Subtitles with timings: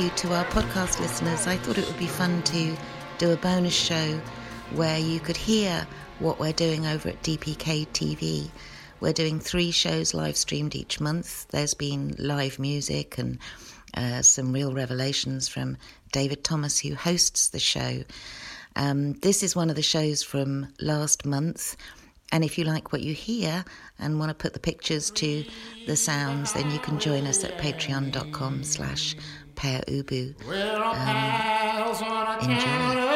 [0.00, 1.46] you to our podcast listeners.
[1.46, 2.74] I thought it would be fun to
[3.18, 4.18] do a bonus show
[4.74, 5.86] where you could hear
[6.20, 8.48] what we're doing over at DPK TV.
[9.00, 11.48] We're doing three shows live streamed each month.
[11.48, 13.38] There's been live music and
[13.92, 15.76] uh, some real revelations from
[16.12, 18.02] David Thomas, who hosts the show.
[18.76, 21.76] Um, this is one of the shows from last month.
[22.32, 23.64] And if you like what you hear
[23.98, 25.44] and want to put the pictures to
[25.86, 29.16] the sounds, then you can join us at patreon.com slash
[29.60, 30.34] pereubu.
[30.42, 30.96] Um,
[32.48, 33.10] enjoy.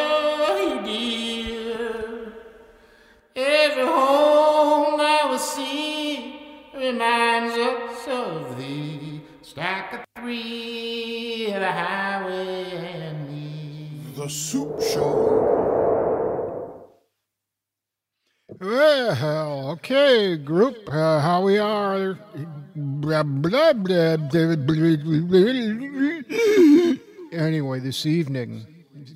[3.36, 6.34] Every home I was seeing
[6.76, 9.22] reminds us of thee.
[9.42, 13.90] Stack of three, the highway and me.
[14.14, 15.63] The Soup Show.
[18.60, 22.18] Well, okay, group, uh, how we are.
[22.76, 24.16] Blah, blah, blah.
[27.32, 28.66] Anyway, this evening,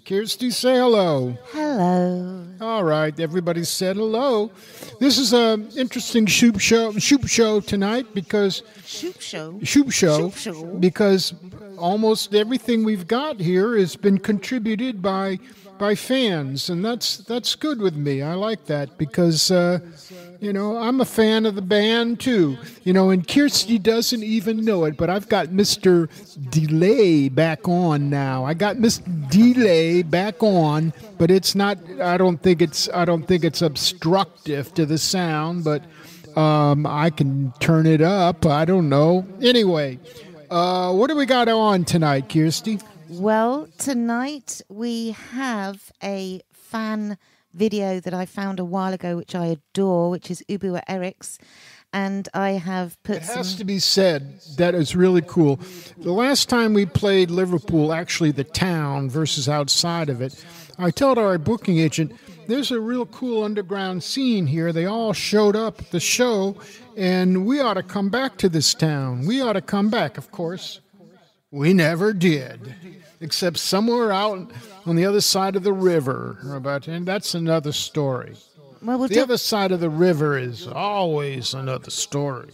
[0.04, 1.36] Kirsty, say hello.
[1.52, 2.46] Hello.
[2.60, 4.50] All right, everybody said hello.
[5.00, 9.60] This is an interesting shoop show, shoop show tonight because Shoop show.
[9.62, 10.64] shoop show, Shoop show.
[10.78, 11.34] because
[11.78, 15.38] almost everything we've got here has been contributed by
[15.78, 18.22] by fans, and that's that's good with me.
[18.22, 19.80] I like that because uh,
[20.40, 22.56] you know I'm a fan of the band too.
[22.84, 26.08] You know, and Kirsty doesn't even know it, but I've got Mister
[26.50, 28.44] Delay back on now.
[28.44, 31.78] I got Mister Delay back on, but it's not.
[32.00, 32.88] I don't think it's.
[32.92, 35.82] I don't think it's obstructive to the sound, but.
[36.36, 38.46] Um, I can turn it up.
[38.46, 39.26] I don't know.
[39.42, 39.98] Anyway,
[40.50, 42.78] uh, what do we got on tonight, Kirsty?
[43.10, 47.16] Well, tonight we have a fan
[47.54, 51.38] video that I found a while ago, which I adore, which is Ubu at Eric's.
[51.90, 55.58] And I have put It has to be said that is really cool.
[55.96, 60.44] The last time we played Liverpool, actually the town versus outside of it,
[60.78, 62.12] I told our booking agent,
[62.46, 64.70] there's a real cool underground scene here.
[64.70, 66.56] They all showed up at the show,
[66.94, 69.26] and we ought to come back to this town.
[69.26, 70.80] We ought to come back, of course.
[71.50, 72.74] We never did,
[73.20, 74.50] except somewhere out
[74.84, 76.38] on the other side of the river.
[76.52, 78.34] About, and that's another story.
[78.82, 82.50] well, we'll, The other side of the river is always another story.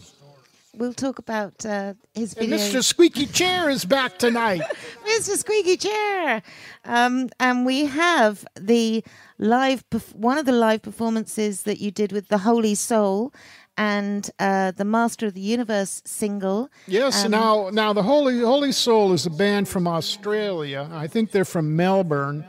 [0.74, 2.56] we'll talk about uh, his And video.
[2.64, 2.84] Mr.
[2.84, 4.62] Squeaky Chair is back tonight.
[5.06, 5.36] Mr.
[5.36, 6.42] Squeaky Chair.
[6.84, 9.02] Um, and we have the
[9.38, 13.32] live, perf- one of the live performances that you did with the Holy Soul
[13.76, 16.68] and uh, the Master of the Universe single.
[16.86, 20.88] Yes, Um, now now the Holy Holy Soul is a band from Australia.
[20.92, 22.44] I think they're from Melbourne.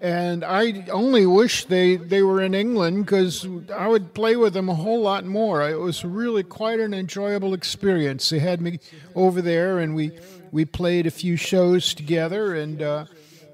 [0.00, 4.68] And I only wish they, they were in England because I would play with them
[4.68, 5.68] a whole lot more.
[5.68, 8.28] It was really quite an enjoyable experience.
[8.28, 8.78] They had me
[9.16, 10.12] over there, and we
[10.52, 13.06] we played a few shows together, and uh,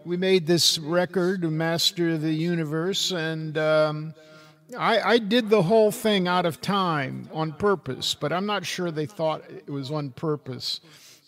[0.04, 4.12] we made this record, Master of the Universe, and um,
[4.78, 8.90] I, I did the whole thing out of time on purpose, but I'm not sure
[8.90, 10.80] they thought it was on purpose.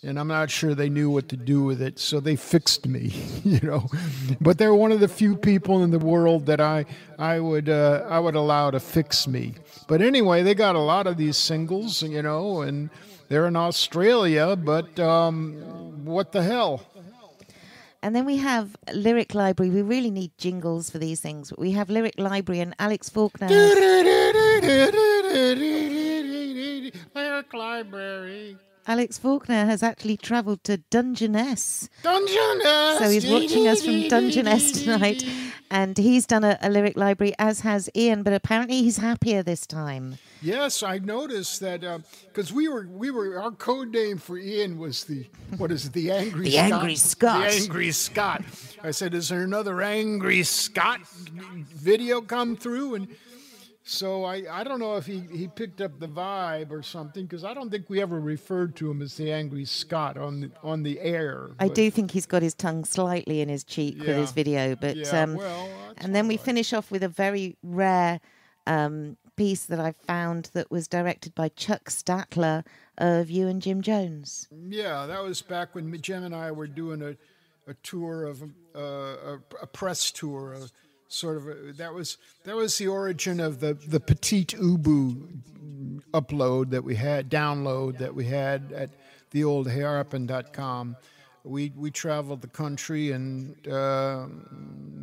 [0.03, 3.13] And I'm not sure they knew what to do with it, so they fixed me,
[3.45, 3.89] you know.
[4.41, 6.85] But they're one of the few people in the world that I
[7.19, 9.55] I would uh, I would allow to fix me.
[9.89, 12.91] But anyway, they got a lot of these singles, you know, and
[13.29, 14.55] they're in Australia.
[14.55, 16.83] But um, what the hell?
[18.07, 19.69] And then we have Lyric Library.
[19.69, 21.53] We really need jingles for these things.
[21.59, 23.49] We have Lyric Library and Alex Faulkner.
[27.17, 28.59] Lyric Library.
[28.87, 31.89] Alex Faulkner has actually travelled to Dungeness.
[32.05, 32.99] Dungeness.
[33.01, 35.25] So he's watching us from Dungeness tonight.
[35.71, 39.67] And he's done a, a lyric library, as has Ian, but apparently he's happier this
[39.67, 40.19] time.
[40.41, 44.79] Yes, I noticed that uh, because we were we were our code name for Ian
[44.79, 45.27] was the
[45.57, 46.73] what is it, the angry The Scot?
[46.73, 48.45] Angry Scott the angry Scot.
[48.83, 52.95] I said, is there another angry Scott video come through?
[52.95, 53.09] And
[53.89, 57.45] so I I don't know if he he picked up the vibe or something because
[57.45, 60.83] I don't think we ever referred to him as the angry Scot on the on
[60.83, 61.51] the air.
[61.61, 64.97] I do think he's got his tongue slightly in his cheek with his video, but
[64.97, 65.69] Yeah, um, well,
[65.99, 66.45] and then we right.
[66.45, 68.21] finish off with a very rare
[68.67, 72.65] um, piece that I found that was directed by Chuck Statler
[72.99, 74.49] of You and Jim Jones.
[74.69, 77.17] Yeah, that was back when Jim and I were doing a,
[77.71, 78.43] a tour of
[78.75, 80.69] uh, a, a press tour, a
[81.09, 85.41] sort of a, that was that was the origin of the the Petite Ubu
[86.13, 88.91] upload that we had download that we had at
[89.31, 90.97] the old Hearpen.com.
[91.45, 94.27] We we traveled the country and uh,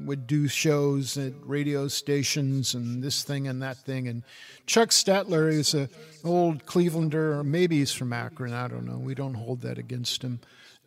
[0.05, 4.07] would do shows at radio stations and this thing and that thing.
[4.09, 4.23] And
[4.65, 5.87] Chuck Statler is a
[6.25, 8.53] old Clevelander, or maybe he's from Akron.
[8.53, 8.97] I don't know.
[8.97, 10.39] We don't hold that against him.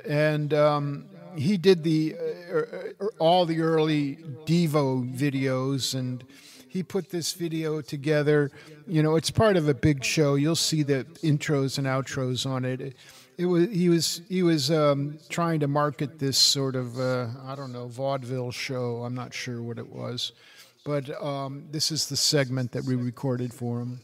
[0.04, 1.06] And um,
[1.36, 2.16] he did the
[2.52, 4.16] uh, uh, all the early
[4.46, 6.24] Devo videos, and
[6.68, 8.50] he put this video together.
[8.86, 10.34] You know, it's part of a big show.
[10.34, 12.96] You'll see the intros and outros on it.
[13.38, 17.54] It, was he was he was um, trying to market this sort of uh, I
[17.54, 19.02] don't know vaudeville show.
[19.04, 20.32] I'm not sure what it was,
[20.84, 24.00] but um, this is the segment that we recorded for him.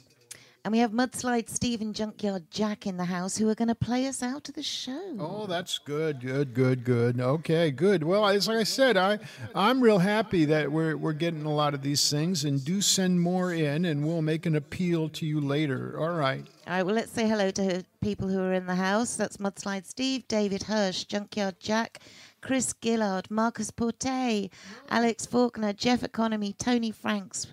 [0.64, 3.74] And we have Mudslide Steve and Junkyard Jack in the house who are going to
[3.74, 5.16] play us out of the show.
[5.18, 7.20] Oh, that's good, good, good, good.
[7.20, 8.04] Okay, good.
[8.04, 9.18] Well, as I said, I
[9.56, 13.20] I'm real happy that we're we're getting a lot of these things, and do send
[13.20, 15.96] more in, and we'll make an appeal to you later.
[15.98, 16.46] All right.
[16.68, 19.16] All right, well, let's say hello to people who are in the house.
[19.16, 21.98] That's Mudslide Steve, David Hirsch, Junkyard Jack,
[22.40, 24.48] Chris Gillard, Marcus Porte,
[24.88, 27.48] Alex Faulkner, Jeff Economy, Tony Franks,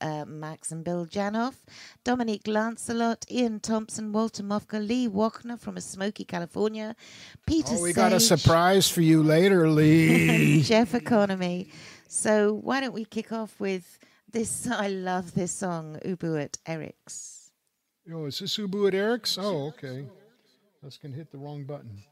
[0.00, 1.54] uh, Max and Bill Janoff,
[2.04, 6.94] Dominique Lancelot, Ian Thompson, Walter Mofka, Lee Wachner from a smoky California,
[7.46, 10.62] Peter Oh, we Sage, got a surprise for you later, Lee.
[10.72, 11.68] Jeff Economy.
[12.08, 13.98] So why don't we kick off with
[14.30, 14.66] this?
[14.70, 17.50] I love this song, Ubu at Eric's.
[18.12, 19.38] oh, is this Ubu at Eric's?
[19.38, 20.04] Oh, okay.
[20.82, 22.02] I was gonna hit the wrong button.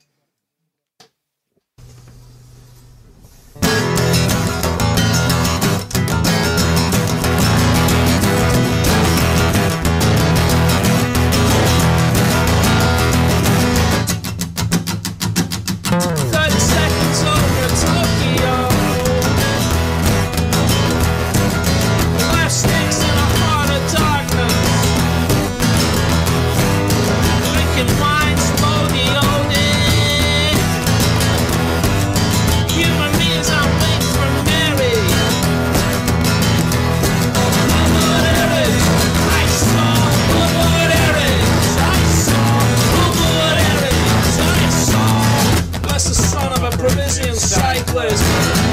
[47.88, 48.67] Cyclist.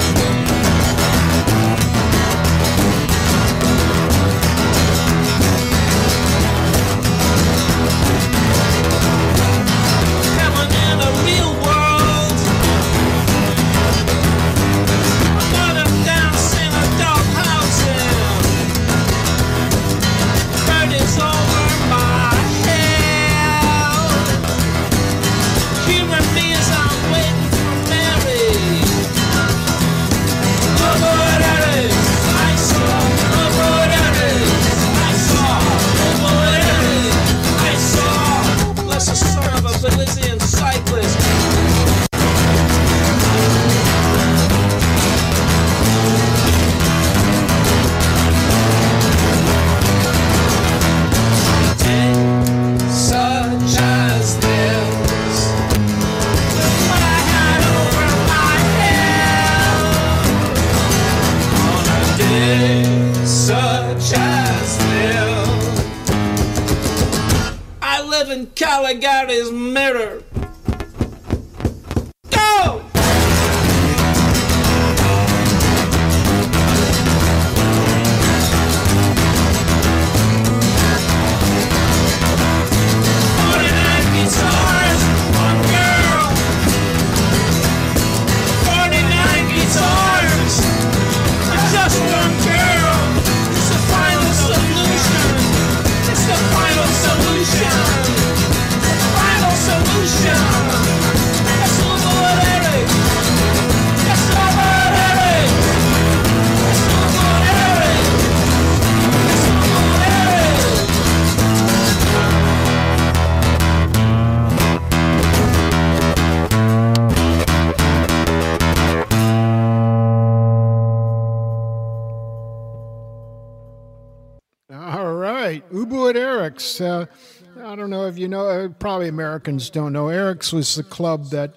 [128.69, 130.10] Probably Americans don't know.
[130.10, 131.55] Eric's was the club that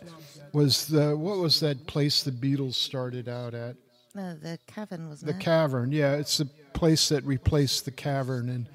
[0.52, 3.76] was the what was that place the Beatles started out at?
[4.14, 5.40] No, the cavern wasn't The it?
[5.40, 5.92] Cavern.
[5.92, 8.68] Yeah, it's the place that replaced the Cavern, and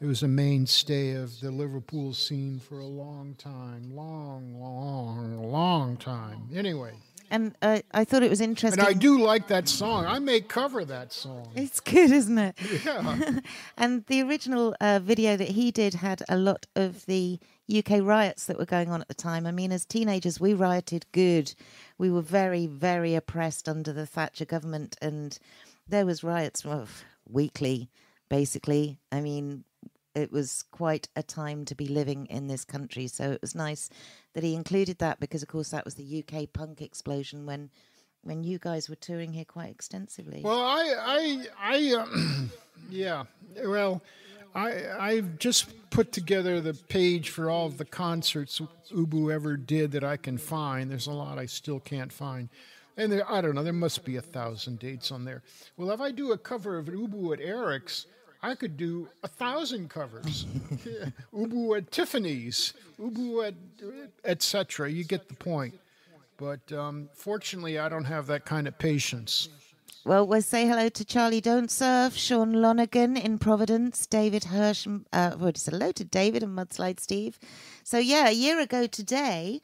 [0.00, 5.96] it was a mainstay of the Liverpool scene for a long time, long, long, long
[5.96, 6.48] time.
[6.54, 6.92] Anyway,
[7.30, 8.80] and uh, I thought it was interesting.
[8.80, 10.04] and I do like that song.
[10.06, 11.48] I may cover that song.
[11.54, 12.54] It's good, isn't it?
[12.84, 13.38] Yeah.
[13.78, 17.38] and the original uh, video that he did had a lot of the
[17.72, 19.46] UK riots that were going on at the time.
[19.46, 21.54] I mean, as teenagers, we rioted good.
[21.98, 25.38] We were very, very oppressed under the Thatcher government, and
[25.88, 26.86] there was riots well,
[27.28, 27.90] weekly,
[28.28, 28.98] basically.
[29.10, 29.64] I mean,
[30.14, 33.06] it was quite a time to be living in this country.
[33.06, 33.90] So it was nice
[34.34, 37.70] that he included that because, of course, that was the UK punk explosion when
[38.24, 40.40] when you guys were touring here quite extensively.
[40.42, 42.50] Well, I, I, I, um,
[42.90, 43.24] yeah.
[43.62, 44.02] Well,
[44.54, 48.60] I, I've just put together the page for all of the concerts
[48.92, 50.90] Ubu ever did that I can find.
[50.90, 52.48] There's a lot I still can't find.
[52.96, 55.42] And there, I don't know, there must be a thousand dates on there.
[55.76, 58.06] Well, if I do a cover of Ubu at Eric's,
[58.42, 60.46] I could do a thousand covers.
[60.84, 61.06] Yeah.
[61.34, 63.54] Ubu at Tiffany's, Ubu at
[64.24, 64.90] etc.
[64.90, 65.74] You get the point.
[66.36, 69.48] But um, fortunately, I don't have that kind of patience.
[70.06, 74.86] Well, we'll say hello to Charlie Don't Surf, Sean Lonergan in Providence, David Hirsch.
[75.14, 77.38] Uh, just hello to David and Mudslide Steve.
[77.84, 79.62] So, yeah, a year ago today,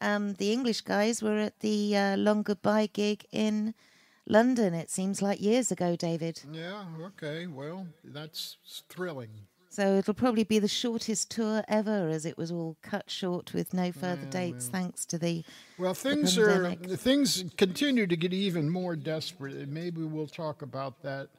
[0.00, 3.74] um, the English guys were at the uh, Long Goodbye gig in
[4.26, 4.72] London.
[4.72, 6.40] It seems like years ago, David.
[6.50, 7.46] Yeah, okay.
[7.46, 8.56] Well, that's
[8.88, 9.46] thrilling.
[9.72, 13.72] So it'll probably be the shortest tour ever, as it was all cut short with
[13.72, 15.44] no further dates, thanks to the.
[15.78, 19.66] Well, the things are things continue to get even more desperate.
[19.70, 21.30] Maybe we'll talk about that.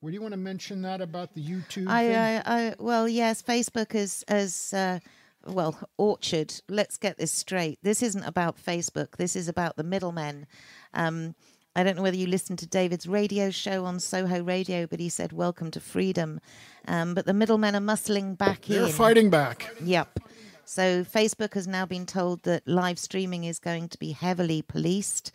[0.00, 1.86] Would you want to mention that about the YouTube?
[1.88, 2.16] I, thing?
[2.16, 4.98] I, I, well, yes, Facebook is as uh,
[5.46, 5.78] well.
[5.98, 6.60] Orchard.
[6.68, 7.78] Let's get this straight.
[7.84, 9.18] This isn't about Facebook.
[9.18, 10.48] This is about the middlemen.
[10.94, 11.36] Um,
[11.78, 15.08] I don't know whether you listened to David's radio show on Soho Radio, but he
[15.08, 16.40] said "Welcome to freedom."
[16.88, 18.92] Um, but the middlemen are muscling back They're in.
[18.92, 19.72] fighting back.
[19.84, 20.18] Yep.
[20.64, 25.30] So Facebook has now been told that live streaming is going to be heavily policed,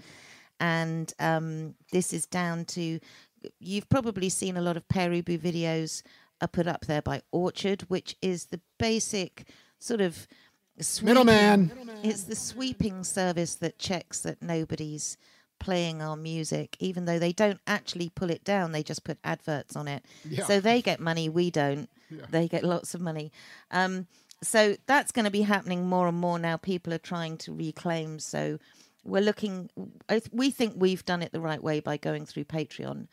[0.59, 2.99] and um, this is down to.
[3.61, 6.03] You've probably seen a lot of Pere Ubu videos
[6.41, 9.47] are put up there by Orchard, which is the basic
[9.79, 10.27] sort of
[10.77, 11.71] sweeping- Middleman.
[12.03, 15.17] It's the sweeping service that checks that nobody's
[15.63, 18.71] playing our music, even though they don't actually pull it down.
[18.71, 20.03] They just put adverts on it.
[20.27, 20.45] Yeah.
[20.45, 21.89] So they get money, we don't.
[22.29, 23.31] They get lots of money.
[23.71, 24.07] Um,
[24.41, 26.57] so that's going to be happening more and more now.
[26.57, 28.19] People are trying to reclaim.
[28.19, 28.59] So
[29.03, 29.69] we're looking.
[30.31, 33.07] We think we've done it the right way by going through Patreon,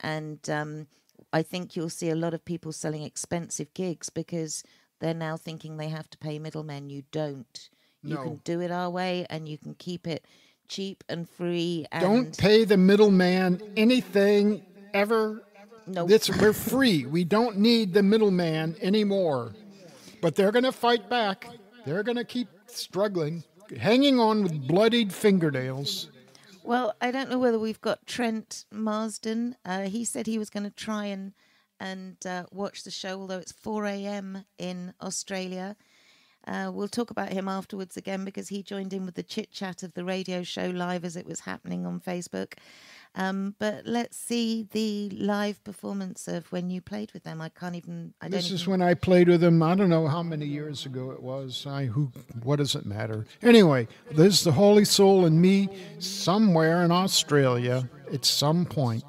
[0.00, 0.86] and um,
[1.32, 4.62] I think you'll see a lot of people selling expensive gigs because
[5.00, 6.88] they're now thinking they have to pay middlemen.
[6.90, 7.68] You don't.
[8.02, 8.22] You No.
[8.22, 10.24] can do it our way, and you can keep it
[10.68, 11.86] cheap and free.
[11.92, 14.62] And Don't pay the middleman anything
[14.94, 15.42] ever.
[15.86, 16.06] No.
[16.08, 17.06] It's, we're free.
[17.06, 19.54] We don't need the middleman anymore.
[20.20, 21.48] But they're going to fight back.
[21.84, 23.44] They're going to keep struggling,
[23.78, 26.10] hanging on with bloodied fingernails.
[26.64, 29.56] Well, I don't know whether we've got Trent Marsden.
[29.64, 31.32] Uh, he said he was going to try and
[31.78, 34.44] and uh, watch the show, although it's 4 a.m.
[34.58, 35.76] in Australia.
[36.46, 39.82] Uh, we'll talk about him afterwards again because he joined in with the chit chat
[39.82, 42.54] of the radio show live as it was happening on Facebook.
[43.16, 47.40] Um, but let's see the live performance of when you played with them.
[47.40, 48.12] I can't even.
[48.20, 49.62] I This is even, when I played with them.
[49.62, 51.66] I don't know how many years ago it was.
[51.66, 52.12] I who
[52.42, 53.26] what does it matter?
[53.42, 59.02] Anyway, there's the Holy Soul and me somewhere in Australia at some point.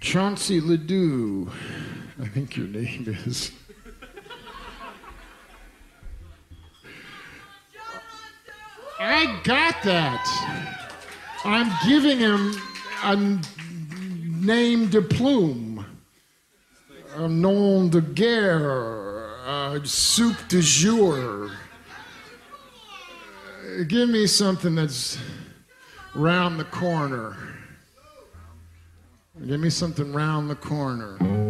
[0.00, 1.50] Chauncey Ledoux,
[2.22, 3.50] I think your name is.
[8.98, 10.24] I got that.
[11.44, 12.54] I'm giving him
[13.02, 13.16] a
[14.44, 15.84] name de plume
[17.16, 21.50] a nom de guerre, a soup de jour.
[23.62, 25.18] Uh, Give me something that's
[26.14, 27.36] round the corner.
[29.46, 31.43] Give me something round the corner.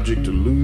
[0.00, 0.59] Image object illusion.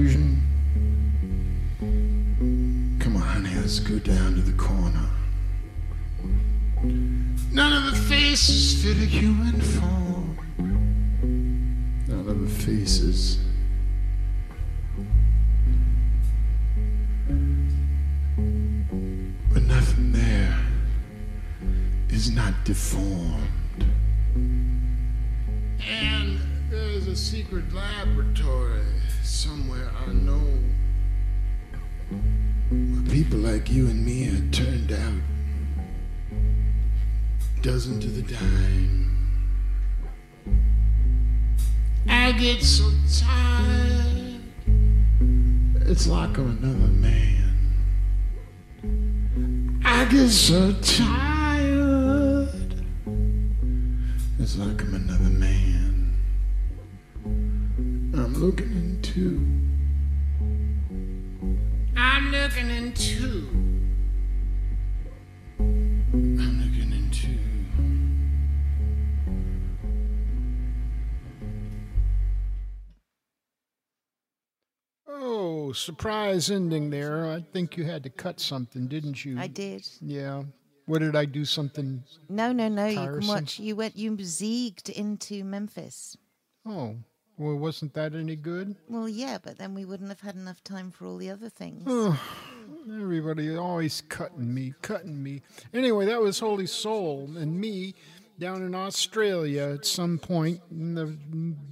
[75.87, 77.25] Surprise ending there.
[77.25, 79.39] I think you had to cut something, didn't you?
[79.39, 79.87] I did.
[80.01, 80.43] Yeah.
[80.85, 81.45] What did I do?
[81.45, 82.03] Something?
[82.27, 82.87] No, no, no.
[82.87, 83.57] You can watch.
[83.57, 83.95] You went.
[83.95, 86.17] You zigged into Memphis.
[86.65, 86.95] Oh,
[87.37, 88.75] well, wasn't that any good?
[88.89, 91.83] Well, yeah, but then we wouldn't have had enough time for all the other things.
[91.87, 92.19] Oh,
[93.01, 95.41] everybody always cutting me, cutting me.
[95.73, 97.95] Anyway, that was Holy Soul and me
[98.39, 101.17] down in Australia at some point in the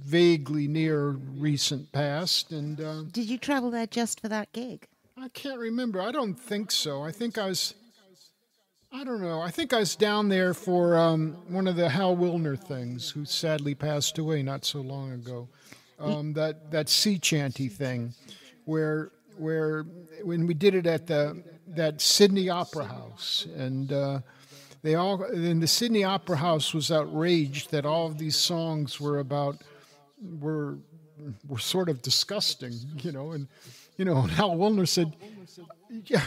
[0.04, 2.50] vaguely near recent past.
[2.52, 4.86] And uh, Did you travel there just for that gig?
[5.16, 6.00] I can't remember.
[6.00, 7.02] I don't think so.
[7.02, 7.74] I think I was.
[8.92, 9.40] I don't know.
[9.40, 13.24] I think I was down there for um, one of the Hal Willner things, who
[13.24, 15.48] sadly passed away not so long ago.
[15.98, 18.14] Um, that that sea chanty thing,
[18.64, 19.84] where where
[20.22, 24.20] when we did it at the that Sydney Opera House, and uh,
[24.86, 29.18] they all and the Sydney Opera House was outraged that all of these songs were
[29.18, 29.56] about
[30.40, 30.78] were
[31.48, 32.72] were sort of disgusting,
[33.02, 33.48] you know, and
[33.96, 35.16] you know, and Hal Willner said,
[36.04, 36.22] "Yeah,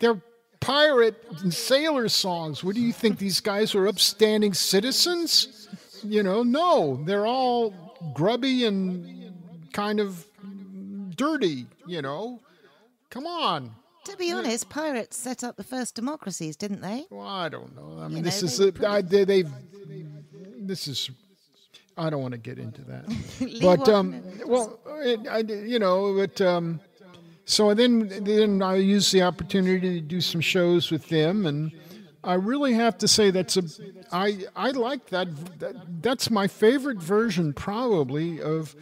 [0.00, 0.20] they're
[0.60, 2.62] pirate and sailor songs.
[2.62, 5.68] What do you think these guys are upstanding citizens?
[6.02, 7.72] You know, no, they're all
[8.12, 9.32] grubby and
[9.72, 10.26] kind of
[11.16, 11.66] dirty.
[11.86, 12.40] You know,
[13.08, 17.06] come on." To be honest, pirates set up the first democracies, didn't they?
[17.10, 17.98] Well, I don't know.
[18.02, 19.50] I mean, You this know, is they a, I, they, they've.
[20.58, 21.10] This is.
[21.96, 23.04] I don't want to get into that,
[23.62, 26.80] but um, well, it, I, you know, but um,
[27.44, 31.70] so then then I used the opportunity to do some shows with them, and
[32.24, 33.62] I really have to say that's a
[34.10, 35.28] I I like that,
[35.60, 38.74] that that's my favorite version probably of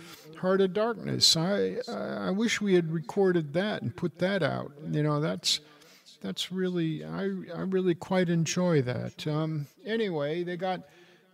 [0.43, 1.37] Heart of Darkness.
[1.37, 4.73] I I wish we had recorded that and put that out.
[4.91, 5.61] You know, that's
[6.21, 9.25] that's really I I really quite enjoy that.
[9.27, 10.81] Um, anyway, they got.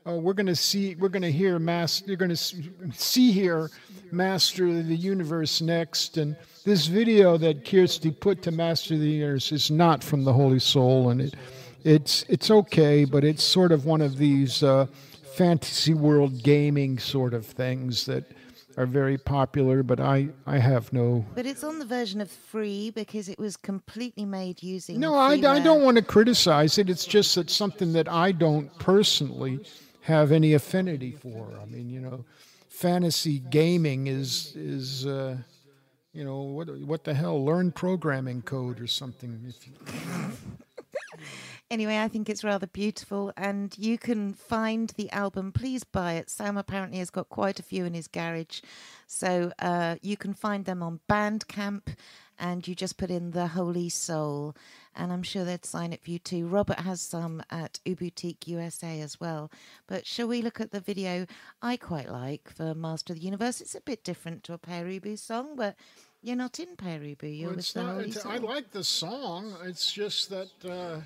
[0.06, 0.94] Uh, we're going to see.
[0.94, 2.02] We're going to hear mass.
[2.06, 3.70] You're going to see here,
[4.12, 6.18] Master of the Universe next.
[6.18, 10.34] And this video that Kirsty put to Master of the Universe is not from the
[10.34, 11.34] Holy Soul, and it,
[11.82, 14.84] it's it's okay, but it's sort of one of these uh,
[15.34, 18.24] fantasy world gaming sort of things that
[18.78, 19.82] are very popular.
[19.82, 23.56] But I I have no But it's on the version of free because it was
[23.56, 25.00] completely made using.
[25.00, 26.88] No, I, I don't want to criticize it.
[26.88, 29.60] It's just that something that I don't personally
[30.02, 31.46] have any affinity for.
[31.60, 32.24] I mean, you know,
[32.68, 35.36] fantasy gaming is is uh,
[36.12, 37.44] you know what what the hell?
[37.44, 39.52] Learn programming code or something.
[41.70, 45.52] Anyway, I think it's rather beautiful, and you can find the album.
[45.52, 46.30] Please buy it.
[46.30, 48.62] Sam apparently has got quite a few in his garage,
[49.06, 51.94] so uh, you can find them on Bandcamp,
[52.38, 54.56] and you just put in the Holy Soul,
[54.96, 56.46] and I'm sure they'd sign it for you too.
[56.46, 59.50] Robert has some at Uboutique USA as well.
[59.86, 61.26] But shall we look at the video
[61.60, 63.60] I quite like for Master of the Universe?
[63.60, 65.76] It's a bit different to a Pere Ubu song, but
[66.22, 67.38] you're not in Pere Ubu.
[67.38, 68.32] You're Well, with the not, Holy Soul.
[68.32, 69.54] I like the song.
[69.64, 71.00] It's just that uh,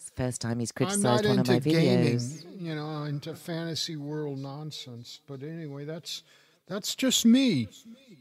[0.00, 2.16] it's the first time he's not one of my gaming.
[2.16, 2.46] videos.
[2.58, 5.20] You know, into fantasy world nonsense.
[5.26, 6.22] But anyway, that's
[6.66, 7.68] that's just me.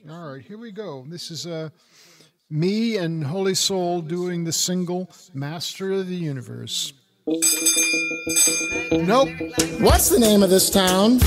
[0.10, 1.06] All right, here we go.
[1.08, 1.70] This is uh,
[2.50, 6.92] me and Holy Soul doing the single "Master of the Universe."
[8.92, 9.30] Nope.
[9.80, 11.20] What's the name of this town?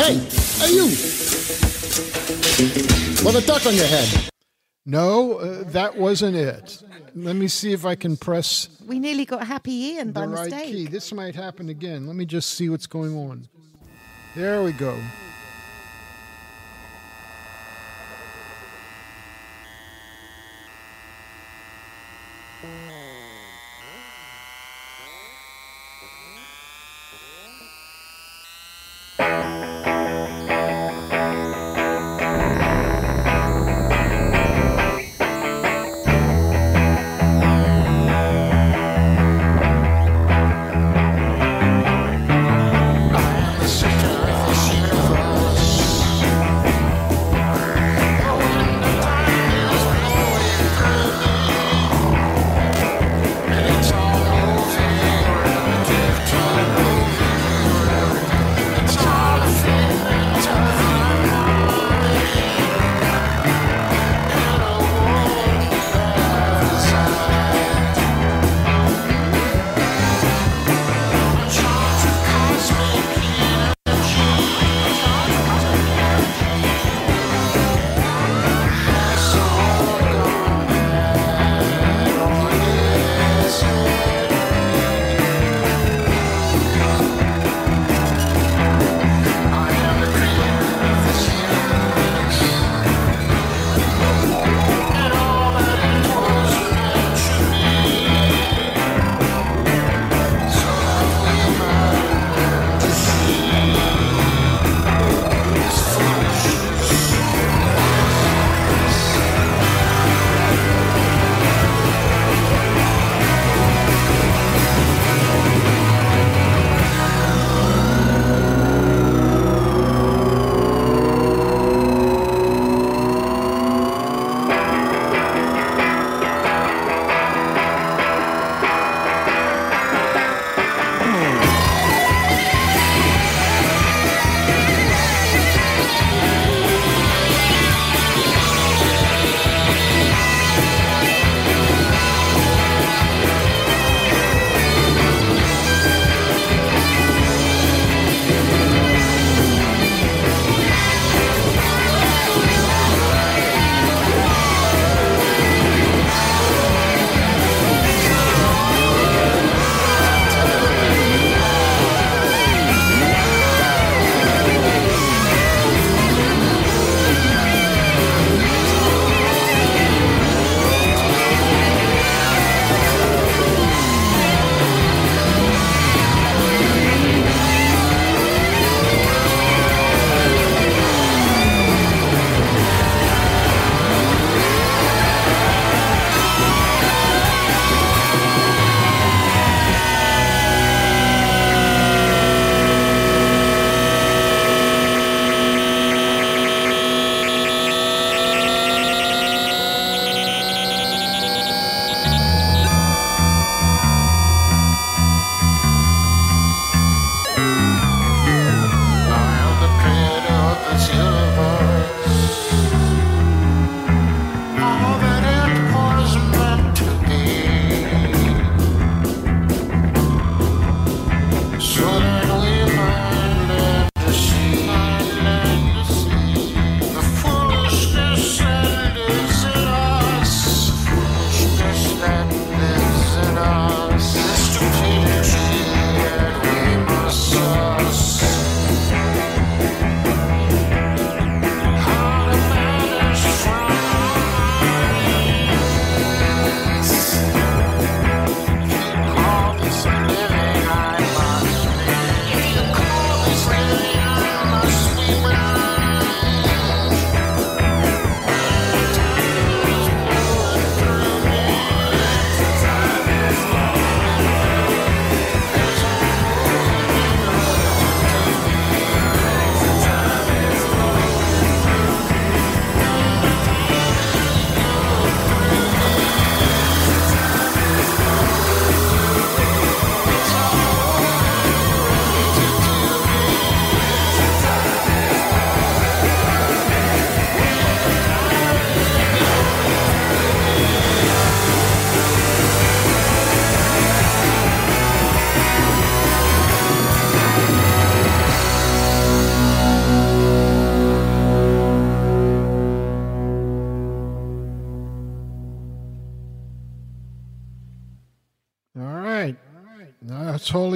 [0.00, 0.16] Hey,
[0.58, 0.86] hey you!
[3.24, 4.29] With a duck on your head.
[4.90, 6.82] No, uh, that wasn't it.
[7.14, 10.50] Let me see if I can press We nearly got Happy Ian by the right
[10.50, 10.72] mistake.
[10.72, 10.86] key.
[10.88, 12.08] This might happen again.
[12.08, 13.48] Let me just see what's going on.
[14.34, 14.98] There we go.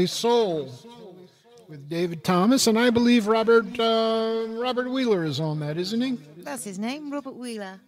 [0.06, 1.16] Holy Soul
[1.68, 6.18] with David Thomas, and I believe Robert uh, Robert Wheeler is on that, isn't he?
[6.38, 7.80] That's his name, Robert Wheeler.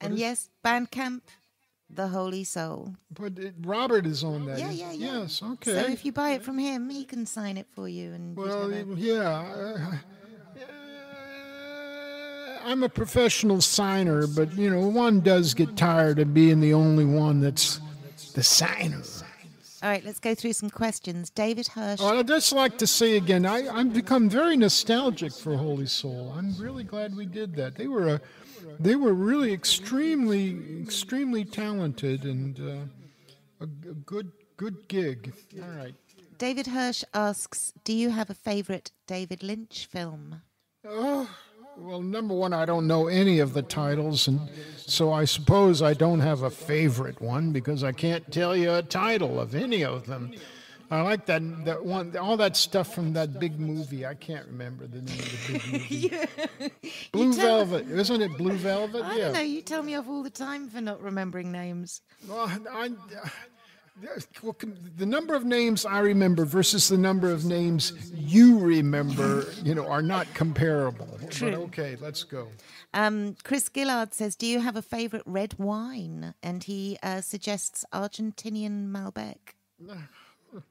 [0.00, 1.20] And yes, Bandcamp,
[1.88, 2.96] The Holy Soul.
[3.18, 4.58] But it, Robert is on that.
[4.58, 5.20] Yeah, yeah, yeah.
[5.20, 5.72] Yes, okay.
[5.82, 8.12] So if you buy it from him, he can sign it for you.
[8.12, 9.20] And Well, have a- yeah.
[9.40, 9.96] uh,
[12.64, 17.04] I'm a professional signer, but you know, one does get tired of being the only
[17.04, 17.80] one that's
[18.34, 19.02] the signer.
[19.82, 21.28] All right, let's go through some questions.
[21.30, 22.00] David Hirsch.
[22.00, 26.32] Well, I'd just like to say again, I, I've become very nostalgic for Holy Soul.
[26.36, 27.74] I'm really glad we did that.
[27.74, 28.20] They were a,
[28.78, 35.32] they were really extremely, extremely talented and uh, a, a good, good gig.
[35.60, 35.94] All right.
[36.38, 40.42] David Hirsch asks, "Do you have a favorite David Lynch film?"
[40.84, 41.28] Oh,
[41.76, 44.40] well, number one, I don't know any of the titles, and
[44.76, 48.82] so I suppose I don't have a favorite one because I can't tell you a
[48.82, 50.32] title of any of them.
[50.90, 54.04] I like that that one, all that stuff from that big movie.
[54.04, 55.72] I can't remember the name of the big
[56.60, 56.70] movie.
[57.12, 58.36] Blue tell- Velvet, isn't it?
[58.36, 59.02] Blue Velvet.
[59.02, 59.24] I yeah.
[59.24, 59.40] don't know.
[59.40, 62.02] You tell me off all the time for not remembering names.
[62.28, 62.90] Well, I,
[64.96, 69.86] the number of names I remember versus the number of names you remember, you know,
[69.86, 71.18] are not comparable.
[71.30, 71.50] True.
[71.50, 72.48] But okay, let's go.
[72.94, 77.84] Um, Chris Gillard says, "Do you have a favorite red wine?" And he uh, suggests
[77.92, 79.54] Argentinian Malbec.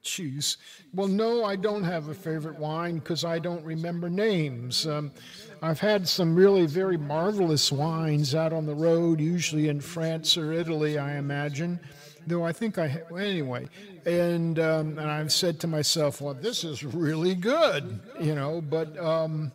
[0.03, 0.57] Jeez.
[0.93, 4.85] Well, no, I don't have a favorite wine because I don't remember names.
[4.85, 5.11] Um,
[5.63, 10.53] I've had some really very marvelous wines out on the road, usually in France or
[10.53, 11.79] Italy, I imagine.
[12.27, 13.67] Though I think I, anyway,
[14.05, 18.97] and um, and I've said to myself, well, this is really good, you know, but
[18.97, 19.51] um,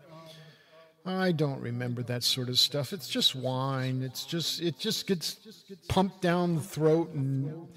[1.04, 2.92] I don't remember that sort of stuff.
[2.92, 4.02] It's just wine.
[4.02, 5.36] It's just it just gets
[5.88, 7.68] pumped down the throat and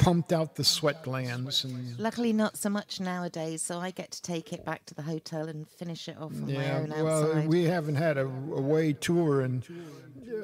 [0.00, 4.22] pumped out the sweat glands and Luckily, not so much nowadays, so I get to
[4.22, 7.46] take it back to the hotel and finish it off on my Yeah, own well,
[7.46, 9.62] we haven't had a away tour in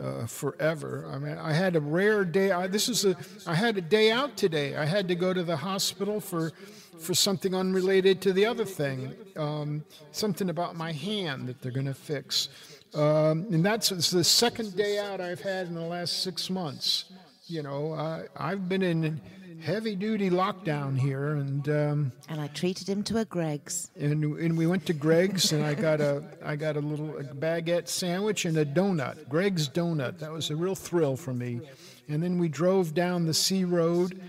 [0.00, 1.10] uh, forever.
[1.10, 2.52] I mean, I had a rare day.
[2.52, 3.16] I, this is a.
[3.46, 4.76] I had a day out today.
[4.76, 6.52] I had to go to the hospital for
[7.00, 9.14] for something unrelated to the other thing.
[9.36, 12.48] Um, something about my hand that they're going to fix.
[12.94, 17.06] Um, and that's it's the second day out I've had in the last six months.
[17.46, 19.20] You know, I, I've been in
[19.62, 21.68] heavy duty lockdown here, and.
[21.68, 23.90] Um, and I treated him to a Greggs.
[23.96, 27.24] and and we went to Greggs and I got a I got a little a
[27.24, 29.28] baguette sandwich and a donut.
[29.28, 30.18] Greggs donut.
[30.18, 31.60] That was a real thrill for me.
[32.08, 34.20] And then we drove down the Sea Road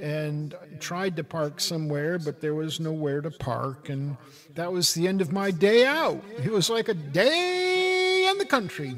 [0.00, 4.16] and tried to park somewhere, but there was nowhere to park and
[4.54, 6.22] that was the end of my day out.
[6.44, 8.96] It was like a day in the country.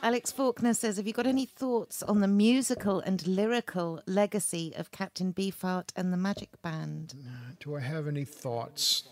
[0.00, 4.90] Alex Faulkner says, Have you got any thoughts on the musical and lyrical legacy of
[4.92, 7.14] Captain Beefheart and the Magic Band?
[7.60, 9.04] Do I have any thoughts?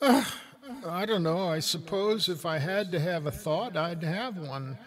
[0.00, 0.24] Uh,
[0.86, 1.48] I don't know.
[1.48, 4.78] I suppose if I had to have a thought, I'd have one.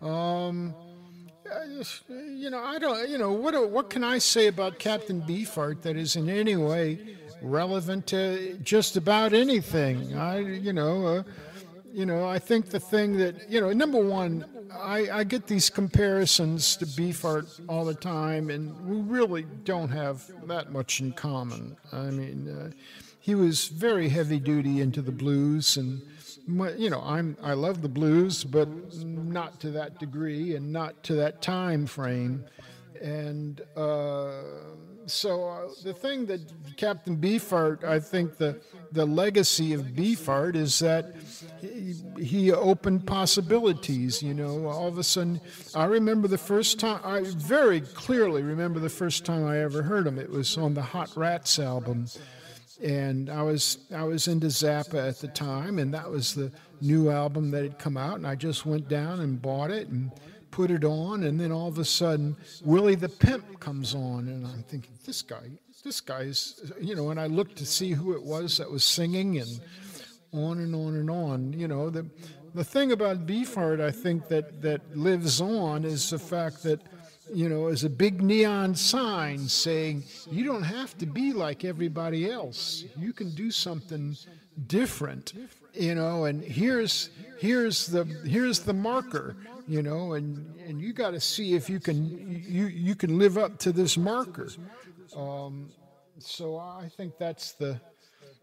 [0.00, 0.74] Um,
[1.76, 3.08] just- you know, I don't.
[3.10, 7.16] You know, what what can I say about Captain Beefheart that is in any way
[7.42, 10.16] relevant to just about anything?
[10.16, 11.06] I, you know.
[11.06, 11.22] Uh,
[11.92, 15.68] you know, I think the thing that, you know, number one, I, I get these
[15.68, 21.76] comparisons to Beefheart all the time, and we really don't have that much in common.
[21.92, 22.70] I mean, uh,
[23.20, 26.02] he was very heavy duty into the blues, and
[26.76, 28.68] you know, I'm I love the blues, but
[29.04, 32.44] not to that degree and not to that time frame,
[33.00, 33.60] and.
[33.76, 34.32] Uh,
[35.12, 36.40] so uh, the thing that
[36.76, 38.60] Captain Beefheart, I think the
[38.92, 41.14] the legacy of Beefheart is that
[41.60, 44.22] he, he opened possibilities.
[44.22, 45.40] You know, all of a sudden,
[45.74, 47.00] I remember the first time.
[47.04, 50.18] I very clearly remember the first time I ever heard him.
[50.18, 52.06] It was on the Hot Rats album,
[52.82, 57.10] and I was I was into Zappa at the time, and that was the new
[57.10, 60.10] album that had come out, and I just went down and bought it and
[60.52, 64.46] put it on, and then all of a sudden, Willie the Pimp comes on, and
[64.46, 65.50] I'm thinking, this guy,
[65.82, 69.40] this guy's, you know, and I looked to see who it was that was singing,
[69.40, 69.60] and
[70.32, 71.52] on and on and on.
[71.52, 72.06] You know, the
[72.54, 76.80] the thing about Beefheart, I think that that lives on is the fact that.
[77.32, 82.30] You know, as a big neon sign saying, you don't have to be like everybody
[82.30, 82.84] else.
[82.98, 84.16] You can do something
[84.66, 85.32] different
[85.74, 89.36] you know and here's here's the here's the marker
[89.68, 92.06] you know and and you got to see if you can
[92.48, 94.48] you you can live up to this marker.
[95.16, 95.70] Um,
[96.18, 97.80] so i think that's the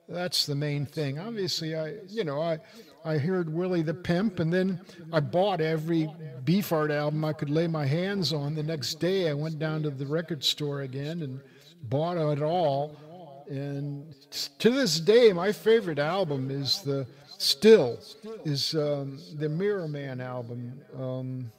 [0.08, 1.20] that's the main thing.
[1.20, 2.60] Obviously i you know i
[3.06, 4.82] i heard willie the pimp and then
[5.14, 6.10] i bought every
[6.44, 8.56] beefheart album i could lay my hands on.
[8.56, 11.40] The next day i went down to the record store again and
[11.84, 12.98] bought it all.
[13.50, 14.14] And
[14.60, 17.06] to this day my favorite album is the
[17.40, 18.00] still
[18.46, 21.52] is um, the mirror man album um,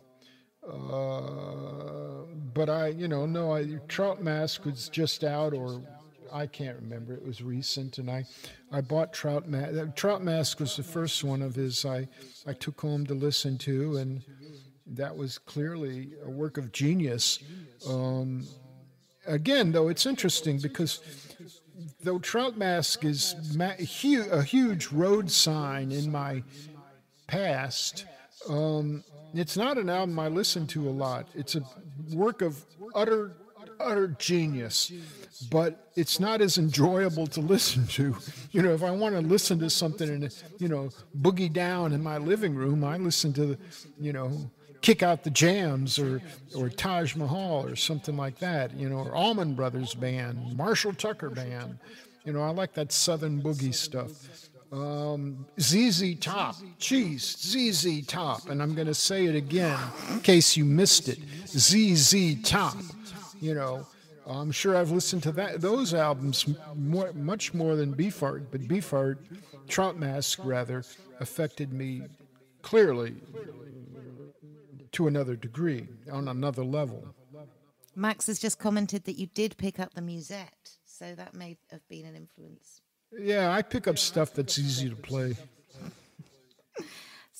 [0.62, 5.82] Uh, but I, you know, no, I Trout Mask was just out, or
[6.32, 7.14] I can't remember.
[7.14, 8.24] It was recent, and I,
[8.70, 9.94] I bought Trout Mask.
[9.96, 12.08] Trout Mask was the first one of his I,
[12.46, 14.22] I took home to listen to, and
[14.86, 17.38] that was clearly a work of genius.
[17.88, 18.46] Um,
[19.26, 21.00] again, though, it's interesting because
[22.02, 26.42] though Trout Mask is ma- hu- a huge road sign in my
[27.26, 28.06] past,
[28.48, 31.28] um, it's not an album I listen to a lot.
[31.34, 31.62] It's a
[32.12, 32.64] work of
[32.94, 33.32] utter,
[33.78, 34.90] utter genius,
[35.50, 38.16] but it's not as enjoyable to listen to.
[38.52, 40.90] You know, if I want to listen to something and, you know,
[41.20, 43.56] boogie down in my living room, I listen to,
[44.00, 46.20] you know, kick out the jams or
[46.56, 51.30] or Taj Mahal or something like that, you know, or Allman Brothers Band, Marshall Tucker
[51.30, 51.78] Band.
[52.24, 54.48] You know, I like that Southern boogie stuff.
[54.72, 59.78] Um, ZZ Top, jeez, ZZ Top, and I'm going to say it again
[60.10, 61.18] in case you missed it.
[61.46, 62.76] ZZ Top,
[63.40, 63.86] you know.
[64.26, 69.16] I'm sure I've listened to that those albums more, much more than Beefheart, but Beefheart,
[69.66, 70.84] Trout Mask rather,
[71.18, 72.02] affected me
[72.62, 73.16] clearly
[74.92, 77.14] to another degree, on another level.
[77.94, 81.86] Max has just commented that you did pick up the musette, so that may have
[81.88, 82.80] been an influence.
[83.18, 85.36] Yeah, I pick up stuff that's easy to play.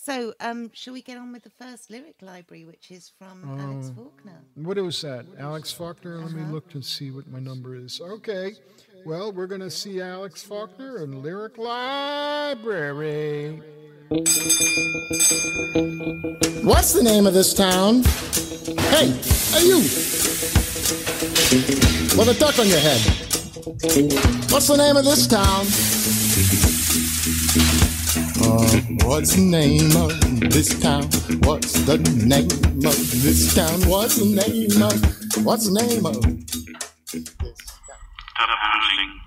[0.02, 3.92] So, um, shall we get on with the first lyric library, which is from Alex
[3.94, 4.40] Faulkner?
[4.54, 5.26] What was that?
[5.38, 6.18] Alex Faulkner?
[6.18, 8.00] Let me look to see what my number is.
[8.00, 8.54] Okay.
[9.04, 13.60] Well, we're going to see Alex Faulkner in Lyric Library.
[14.10, 14.26] What's
[16.94, 18.02] the name of this town?
[18.90, 19.06] Hey,
[19.54, 19.78] hey you!
[22.18, 23.00] With a duck on your head.
[24.50, 25.64] What's the name of this town?
[28.42, 30.10] Uh, what's the name of
[30.50, 31.04] this town?
[31.44, 32.50] What's the name
[32.84, 33.80] of this town?
[33.88, 35.46] What's the name of?
[35.46, 36.20] What's the name of?
[38.36, 39.20] Top housing.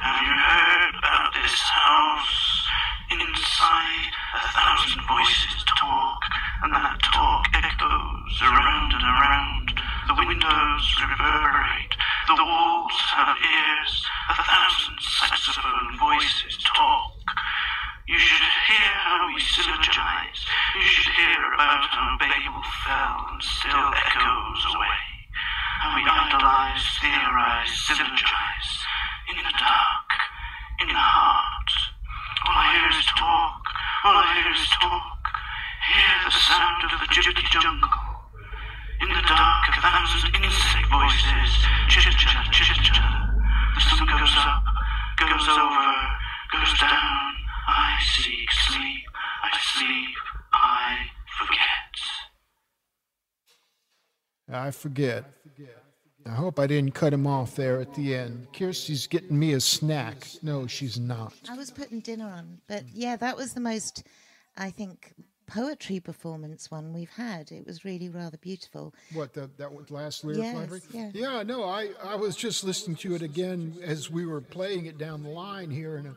[0.00, 2.71] Have you heard about this house?
[3.12, 6.22] Inside, a thousand voices talk,
[6.64, 9.68] and that talk echoes around and around.
[10.08, 11.92] The windows reverberate,
[12.24, 13.92] the walls have ears,
[14.32, 17.12] a thousand saxophone voices talk.
[18.08, 20.40] You should hear how we syllogize.
[20.72, 25.04] You should hear about how Babel fell and still echoes away.
[25.84, 28.70] How we idolize, theorize, syllogize.
[29.28, 30.10] In the dark,
[30.80, 31.51] in the heart.
[32.44, 33.62] All I hear is talk.
[34.04, 35.22] All I hear is talk.
[35.94, 37.90] Hear the sound of the gypsy jungle.
[39.02, 41.50] In the dark, a thousand insect voices.
[41.88, 43.10] Chitter, chatter, chitter.
[43.74, 44.64] The sun goes up,
[45.18, 45.90] goes over,
[46.50, 47.32] goes down.
[47.68, 49.06] I seek sleep.
[49.42, 50.16] I sleep.
[50.52, 51.94] I forget.
[54.48, 55.24] I forget.
[55.24, 55.81] I
[56.30, 58.46] hope I didn't cut him off there at the end.
[58.52, 60.26] Kirsty's getting me a snack.
[60.42, 61.34] No, she's not.
[61.50, 64.04] I was putting dinner on, but yeah, that was the most,
[64.56, 65.12] I think,
[65.46, 67.50] poetry performance one we've had.
[67.52, 68.94] It was really rather beautiful.
[69.12, 71.10] What that that was last lyric Yes, library?
[71.12, 71.42] yeah.
[71.42, 75.22] no, I I was just listening to it again as we were playing it down
[75.22, 76.14] the line here, and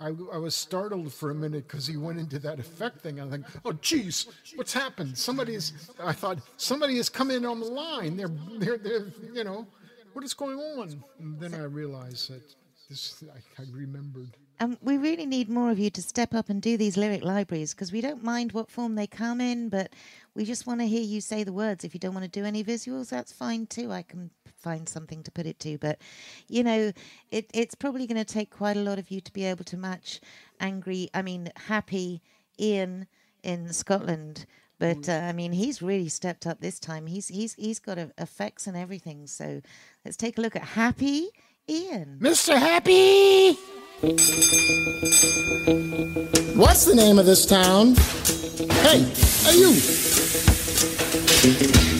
[0.00, 3.20] I I was startled for a minute because he went into that effect thing.
[3.20, 4.26] I think, oh, geez,
[4.56, 5.16] what's happened?
[5.16, 5.90] Somebody's.
[6.02, 8.16] I thought somebody has come in on the line.
[8.16, 9.66] They're they're they're you know,
[10.12, 11.02] what is going on?
[11.18, 12.42] And then I realized that
[12.88, 13.22] this
[13.58, 14.36] I, I remembered.
[14.58, 17.72] And we really need more of you to step up and do these lyric libraries
[17.72, 19.94] because we don't mind what form they come in, but
[20.34, 21.82] we just want to hear you say the words.
[21.82, 23.90] If you don't want to do any visuals, that's fine too.
[23.90, 24.30] I can
[24.60, 25.78] find something to put it to.
[25.78, 25.98] But,
[26.48, 26.92] you know,
[27.30, 29.76] it, it's probably going to take quite a lot of you to be able to
[29.76, 30.20] match
[30.60, 32.22] angry, I mean, happy
[32.58, 33.06] Ian
[33.42, 34.46] in Scotland.
[34.78, 37.06] But uh, I mean, he's really stepped up this time.
[37.06, 39.26] He's he's he's got a, effects and everything.
[39.26, 39.60] So
[40.06, 41.28] let's take a look at Happy
[41.68, 42.18] Ian.
[42.18, 42.56] Mr.
[42.58, 43.58] Happy.
[46.56, 47.94] What's the name of this town?
[48.80, 49.04] Hey,
[49.46, 49.70] are you!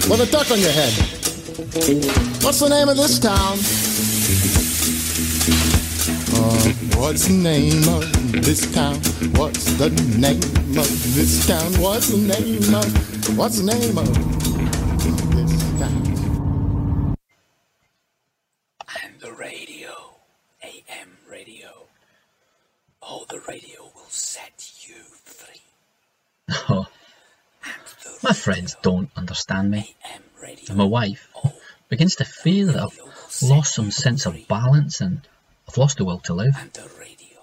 [0.08, 1.19] With a duck on your head.
[1.60, 3.58] What's the name of this town?
[6.32, 8.94] Uh, what's the name of this town?
[9.36, 10.38] What's the name
[10.78, 11.70] of this town?
[11.74, 13.36] What's the name of?
[13.36, 14.08] What's the name of
[15.34, 17.14] this town?
[19.04, 20.14] And the radio,
[20.62, 21.88] AM radio.
[23.02, 24.94] Oh, the radio will set you
[25.24, 25.60] free.
[26.70, 26.86] Oh,
[28.22, 29.94] my friends don't understand me.
[30.06, 30.29] AM radio.
[30.68, 31.28] And my wife
[31.88, 33.00] begins to fear that I've
[33.42, 35.20] lost some sense of balance and
[35.68, 36.54] I've lost the will to live.
[36.58, 37.38] And the radio.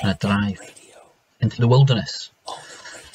[0.00, 0.60] And I drive
[1.40, 2.30] into the wilderness.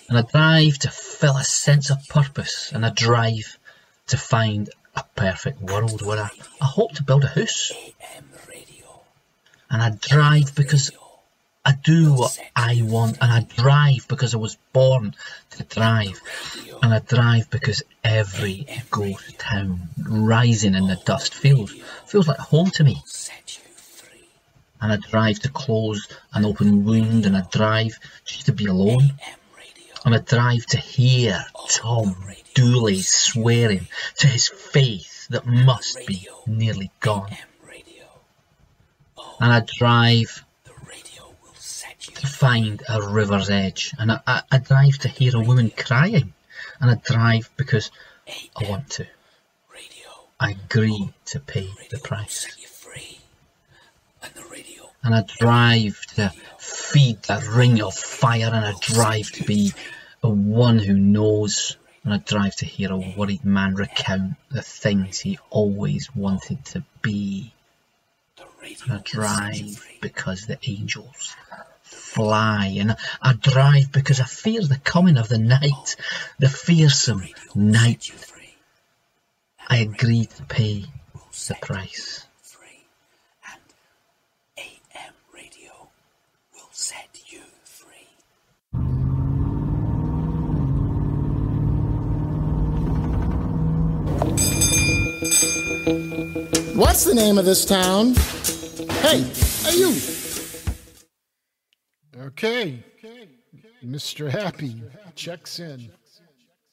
[0.07, 3.57] And I drive to fill a sense of purpose and a drive
[4.07, 6.29] to find a perfect world where I,
[6.61, 7.71] I hope to build a house.
[9.69, 10.91] And I drive because
[11.69, 15.13] I do what I want, and I drive because I was born
[15.51, 16.19] to drive,
[16.81, 21.71] and I drive because every ghost town rising in the dust feels
[22.07, 23.03] feels like home to me.
[24.81, 29.13] And I drive to close an open wound, and I drive just to be alone.
[30.05, 32.15] And I drive to hear Tom
[32.55, 37.37] Dooley swearing to his faith that must be nearly gone.
[39.39, 40.43] And I drive
[42.19, 46.33] to find a river's edge, and I, I, I drive to hear a woman crying,
[46.81, 47.91] and I drive because
[48.55, 49.07] I want to.
[50.39, 52.47] I agree to pay the price.
[55.01, 59.73] And I drive to feed the ring of fire, and I drive to be
[60.21, 65.19] the one who knows, and I drive to hear a worried man recount the things
[65.19, 67.53] he always wanted to be.
[68.83, 71.35] And I drive because the angels
[72.13, 75.95] fly, and I drive because I fear the coming of the night,
[76.39, 77.23] the fearsome
[77.55, 78.11] night.
[79.67, 80.85] I agree to pay
[81.47, 82.25] the price.
[96.75, 98.15] What's the name of this town?
[99.03, 99.21] Hey,
[99.63, 100.18] hey you.
[102.29, 102.83] Okay.
[103.83, 104.29] Mr.
[104.29, 104.83] Happy
[105.15, 105.89] checks in.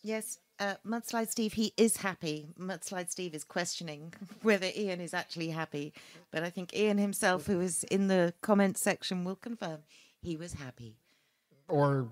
[0.02, 2.48] Yes, uh, Mudslide Steve, he is happy.
[2.58, 5.94] Mudslide Steve is questioning whether Ian is actually happy.
[6.30, 9.78] But I think Ian himself, who is in the comments section, will confirm
[10.20, 10.96] he was happy.
[11.68, 12.08] or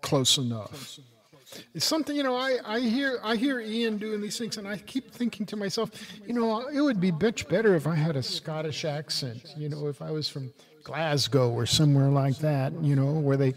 [0.00, 0.98] close enough.
[1.74, 2.36] It's something you know.
[2.36, 5.90] I, I hear I hear Ian doing these things, and I keep thinking to myself,
[6.26, 9.54] you know, it would be much better if I had a Scottish accent.
[9.56, 10.52] You know, if I was from
[10.86, 12.72] Glasgow or somewhere like that.
[12.80, 13.54] You know, where they,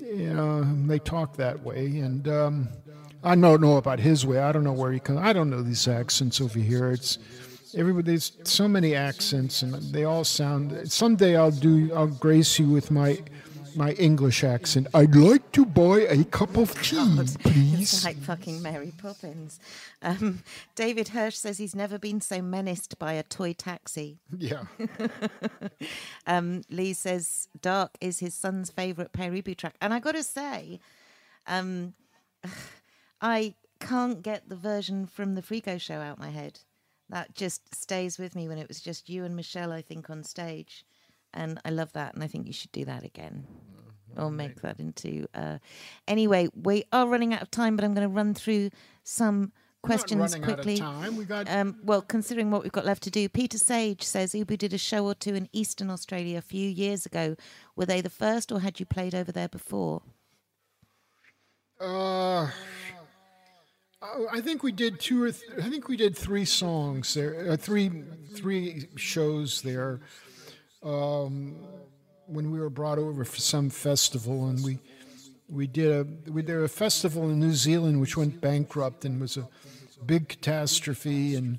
[0.00, 1.98] you know, they talk that way.
[1.98, 2.68] And um,
[3.24, 4.38] I don't know about his way.
[4.38, 5.18] I don't know where he comes.
[5.18, 6.92] I don't know these accents over here.
[6.92, 7.18] It's
[7.76, 8.12] everybody.
[8.12, 10.90] There's so many accents, and they all sound.
[10.90, 11.92] Someday I'll do.
[11.92, 13.18] I'll grace you with my
[13.78, 14.88] my English accent.
[14.92, 18.04] I'd like to buy a cup of tea, It's please.
[18.04, 19.58] like fucking Mary Poppins.
[20.02, 20.42] Um,
[20.74, 24.18] David Hirsch says he's never been so menaced by a toy taxi.
[24.36, 24.64] Yeah.
[26.26, 29.76] Um, Lee says Dark is his son's favourite Pere Ubu track.
[29.80, 30.78] And I got to say,
[31.46, 31.94] um,
[33.22, 36.60] I can't get the version from the Frigo show out my head.
[37.08, 40.22] That just stays with me when it was just you and Michelle, I think, on
[40.24, 40.84] stage.
[41.32, 42.14] And I love that.
[42.14, 43.46] And I think you should do that again.
[44.18, 45.26] Or make that into.
[45.34, 45.58] Uh...
[46.06, 48.70] Anyway, we are running out of time, but I'm going to run through
[49.04, 49.52] some
[49.82, 50.76] questions running out of quickly.
[50.78, 51.16] time.
[51.16, 54.58] We got- Um, well, considering what we've got left to do, Peter Sage says Ubu
[54.58, 57.36] did a show or two in Eastern Australia a few years ago.
[57.76, 60.02] Were they the first, or had you played over there before?
[61.80, 62.50] Uh,
[64.32, 67.56] I think we did two or th- I think we did three songs there, uh,
[67.56, 68.02] three
[68.34, 70.00] three shows there.
[70.82, 71.56] Um,
[72.28, 74.78] when we were brought over for some festival, and we
[75.48, 79.36] we did a we did a festival in New Zealand which went bankrupt and was
[79.36, 79.48] a
[80.04, 81.34] big catastrophe.
[81.34, 81.58] And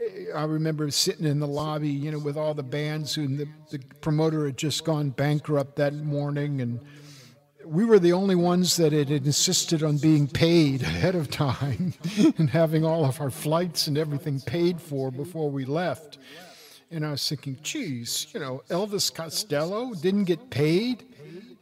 [0.00, 3.48] eh, I remember sitting in the lobby, you know, with all the bands, and the,
[3.70, 6.80] the promoter had just gone bankrupt that morning, and
[7.64, 11.94] we were the only ones that had insisted on being paid ahead of time
[12.38, 16.18] and having all of our flights and everything paid for before we left.
[16.90, 21.04] And I was thinking, geez, you know, Elvis Costello didn't get paid.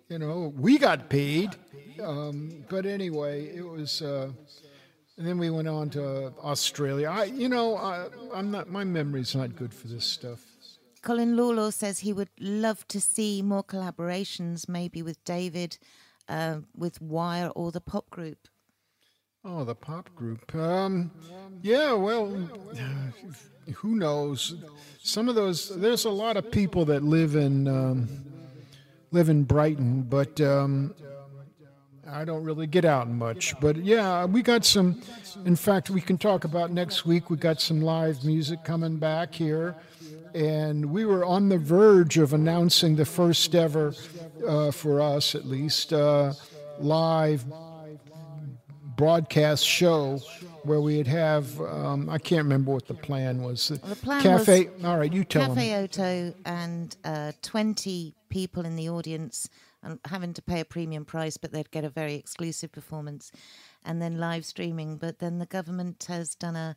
[0.08, 1.54] You know, we got paid.
[2.02, 4.00] Um, but anyway, it was.
[4.00, 4.30] Uh,
[5.18, 7.10] and then we went on to Australia.
[7.10, 8.70] I, you know, I, I'm not.
[8.70, 10.40] My memory's not good for this stuff.
[11.02, 15.78] Colin Lawlaw says he would love to see more collaborations, maybe with David,
[16.28, 18.48] uh, with Wire or the pop group.
[19.44, 20.52] Oh, the pop group.
[20.54, 21.10] Um,
[21.62, 22.26] yeah, well,
[23.74, 24.56] who knows?
[25.00, 25.68] Some of those.
[25.80, 28.08] There's a lot of people that live in um,
[29.12, 30.92] live in Brighton, but um,
[32.06, 33.58] I don't really get out much.
[33.60, 35.00] But yeah, we got some.
[35.44, 37.30] In fact, we can talk about next week.
[37.30, 39.76] We got some live music coming back here,
[40.34, 43.94] and we were on the verge of announcing the first ever,
[44.46, 46.32] uh, for us at least, uh,
[46.80, 47.44] live
[48.98, 50.18] broadcast show
[50.64, 53.68] where we'd have um, I can't remember what the plan was.
[53.68, 54.68] the plan Cafe.
[54.84, 55.84] all right, you tell Cafe them.
[55.84, 59.48] Oto and uh, 20 people in the audience
[59.84, 63.30] and having to pay a premium price, but they'd get a very exclusive performance,
[63.84, 64.96] and then live streaming.
[64.96, 66.76] But then the government has done a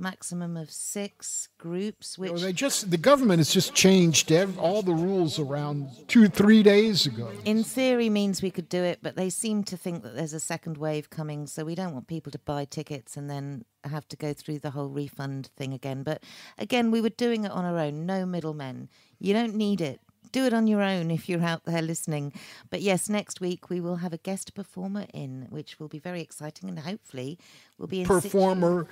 [0.00, 4.94] maximum of six groups, which they just the government has just changed ev- all the
[4.94, 7.30] rules around two three days ago.
[7.44, 10.40] in theory means we could do it, but they seem to think that there's a
[10.40, 14.16] second wave coming, so we don't want people to buy tickets and then have to
[14.16, 16.02] go through the whole refund thing again.
[16.02, 16.22] But
[16.58, 18.88] again, we were doing it on our own, no middlemen.
[19.18, 20.00] You don't need it.
[20.32, 22.32] Do it on your own if you're out there listening.
[22.70, 26.20] But yes, next week we will have a guest performer in, which will be very
[26.20, 27.38] exciting, and hopefully
[27.78, 28.86] will be in situ- Performer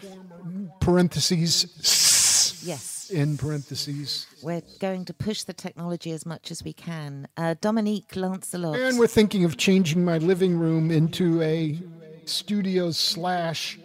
[0.80, 3.11] parentheses Yes.
[3.11, 4.26] in parentheses.
[4.43, 7.28] We're going to push the technology as much as we can.
[7.36, 8.76] Uh, Dominique Lancelot.
[8.78, 11.78] And we're thinking of changing my living room into a
[12.24, 13.78] studio slash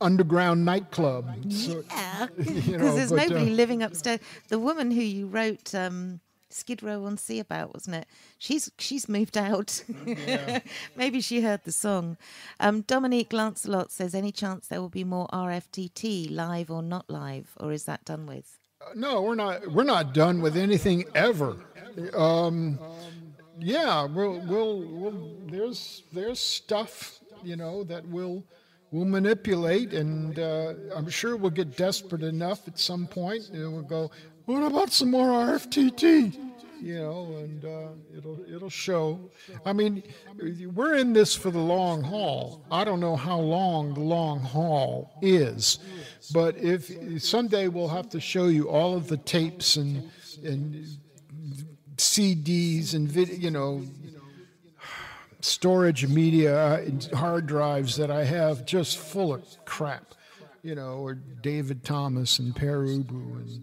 [0.00, 1.26] underground nightclub.
[1.52, 4.20] So, Yeah, you because know, there's but, nobody uh, living upstairs.
[4.48, 6.20] The woman who you wrote um,
[6.50, 8.06] Skid Row on Sea about, wasn't it?
[8.38, 9.84] She's she's moved out.
[10.96, 12.16] Maybe she heard the song.
[12.60, 17.52] Um, Dominique Lancelot says, "Any chance there will be more RFTT live or not live,
[17.58, 18.58] or is that done with?"
[18.94, 19.66] no, we're not.
[19.72, 21.56] We're not done with anything ever.
[22.14, 22.78] Um,
[23.58, 25.36] yeah, we'll, we'll, we'll.
[25.46, 28.44] There's there's stuff you know that we'll
[28.90, 33.82] we'll manipulate, and uh, I'm sure we'll get desperate enough at some point, and we'll
[33.82, 34.10] go.
[34.46, 36.38] What about some more RFTT?
[36.80, 39.30] You know, and uh, it'll it'll show.
[39.64, 40.02] I mean,
[40.74, 42.64] we're in this for the long haul.
[42.70, 45.78] I don't know how long the long haul is,
[46.32, 46.90] but if
[47.22, 50.10] someday we'll have to show you all of the tapes and
[50.44, 50.86] and
[51.96, 53.82] CDs and vid, you know,
[55.46, 60.14] storage media uh, hard drives that I have just full of crap,
[60.62, 63.62] you know, or David Thomas and Pere Ubu and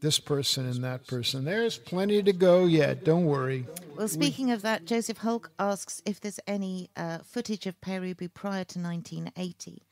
[0.00, 1.44] this person and that person.
[1.44, 3.04] There's plenty to go yet.
[3.04, 3.66] Don't worry.
[3.96, 8.32] Well, speaking of that, Joseph Hulk asks if there's any uh, footage of Pere Ubu
[8.32, 9.82] prior to 1980.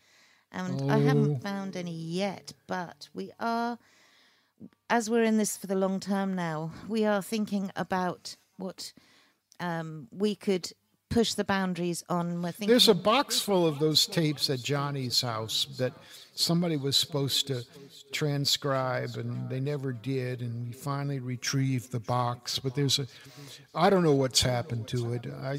[0.53, 1.01] And I Oh.
[1.01, 3.79] haven't found any yet, but we are,
[4.89, 8.93] as we're in this for the long term now, we are thinking about what
[9.59, 10.73] um, we could
[11.09, 12.43] push the boundaries on.
[12.43, 15.93] We're thinking There's a box full of those tapes at Johnny's house that
[16.35, 17.65] somebody was supposed to
[18.13, 23.07] transcribe and they never did and we finally retrieved the box but there's a
[23.75, 25.27] I don't know what's happened to it.
[25.43, 25.59] I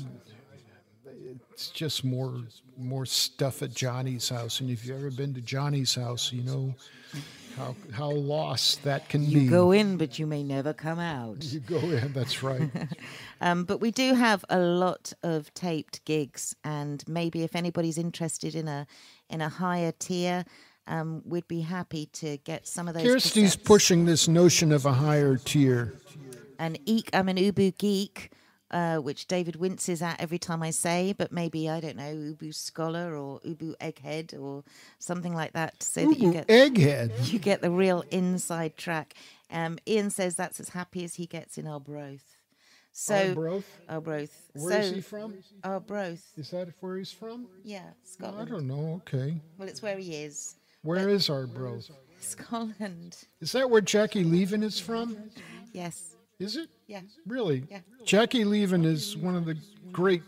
[1.51, 2.35] it's just more
[2.77, 6.75] more stuff at Johnny's house and if you've ever been to Johnny's house you know
[7.57, 9.31] how how lost that can be.
[9.31, 11.43] you go in, but you may never come out.
[11.43, 12.69] You go in, that's right.
[13.39, 18.55] Um, but we do have a lot of taped gigs, and maybe if anybody's interested
[18.55, 18.87] in a
[19.29, 20.43] in a higher tier,
[20.87, 23.03] um, we'd be happy to get some of those.
[23.03, 25.93] Kirsty's pushing this notion of a higher tier.
[26.57, 27.11] an eek.
[27.13, 28.31] I'm an Ubu geek,
[28.71, 31.13] uh, which David winces at every time I say.
[31.17, 34.63] But maybe I don't know Ubu scholar or Ubu egghead or
[34.99, 37.11] something like that, so that you get egghead.
[37.31, 39.13] you get the real inside track.
[39.51, 42.35] Um, Ian says that's as happy as he gets in Arbroath.
[42.91, 43.79] So Arbroath?
[43.87, 44.51] Arbroath.
[44.53, 45.35] Where is so, he from?
[45.63, 46.25] Arbroath.
[46.35, 47.47] Is that where he's from?
[47.63, 48.49] Yeah, Scotland.
[48.49, 49.01] I don't know.
[49.07, 49.39] Okay.
[49.57, 50.55] Well, it's where he is.
[50.81, 51.91] Where is Arbroath?
[52.19, 53.17] Scotland.
[53.39, 55.15] Is that where Jackie Leven is from?
[55.73, 56.16] Yes.
[56.39, 56.69] Is it?
[56.85, 57.01] Yeah.
[57.25, 57.63] Really?
[57.69, 57.79] Yeah.
[58.05, 59.57] Jackie Leven is one of the
[59.91, 60.21] great,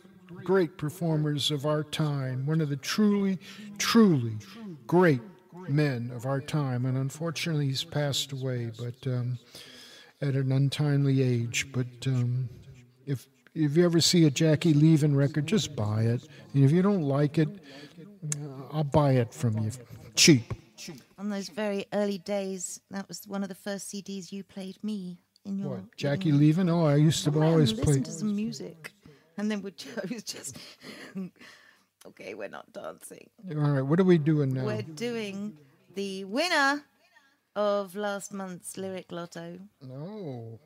[0.43, 2.45] great performers of our time.
[2.47, 3.37] One of the truly,
[3.77, 4.37] truly
[4.87, 5.21] great
[5.67, 6.85] men of our time.
[6.85, 9.37] And unfortunately, he's passed away, but um,
[10.21, 11.67] at an untimely age.
[11.71, 12.49] But um,
[13.05, 16.27] if if you ever see a Jackie Leven record, just buy it.
[16.53, 17.49] And if you don't like it,
[17.99, 19.71] uh, I'll buy it from you
[20.15, 20.53] cheap.
[21.17, 25.19] On those very early days, that was one of the first CDs you played me
[25.45, 25.69] in your.
[25.69, 26.69] What, Jackie Leven?
[26.69, 27.99] Oh, I used to oh, on, always listen play.
[28.01, 28.91] to some music,
[29.37, 30.57] and then I was just.
[32.05, 33.29] okay, we're not dancing.
[33.51, 34.65] All right, what are we doing now?
[34.65, 35.57] We're doing
[35.95, 36.83] the winner
[37.55, 39.59] of last month's lyric lotto.
[39.81, 40.59] No.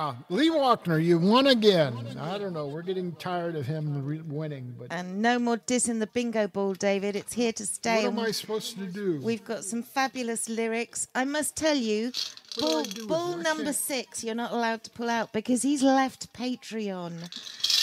[0.05, 2.17] Yeah, Lee Walkner, you won again.
[2.19, 2.67] I don't know.
[2.67, 6.73] We're getting tired of him re- winning, but And no more dissing the bingo ball,
[6.75, 7.15] David.
[7.15, 8.03] It's here to stay.
[8.03, 9.19] what am I supposed to do?
[9.23, 11.07] We've got some fabulous lyrics.
[11.15, 12.11] I must tell you,
[12.59, 13.39] What do I bull, do with bull it?
[13.39, 17.21] I number six, you're not allowed to pull out because he's left Patreon,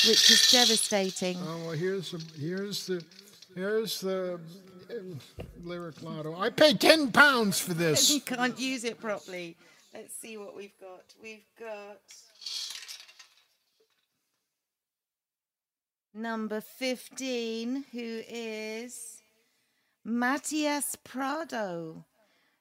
[0.07, 1.39] which is devastating.
[1.41, 3.05] Oh well, here's the here's the
[3.57, 4.39] here's the
[4.91, 4.95] uh,
[5.65, 6.39] lyric lotto.
[6.39, 8.11] I paid ten pounds for this.
[8.15, 9.57] You can't use it properly.
[9.95, 11.13] Let's see what we've got.
[11.23, 12.01] We've got
[16.15, 19.23] number 15, who is
[20.03, 22.07] Matias Prado.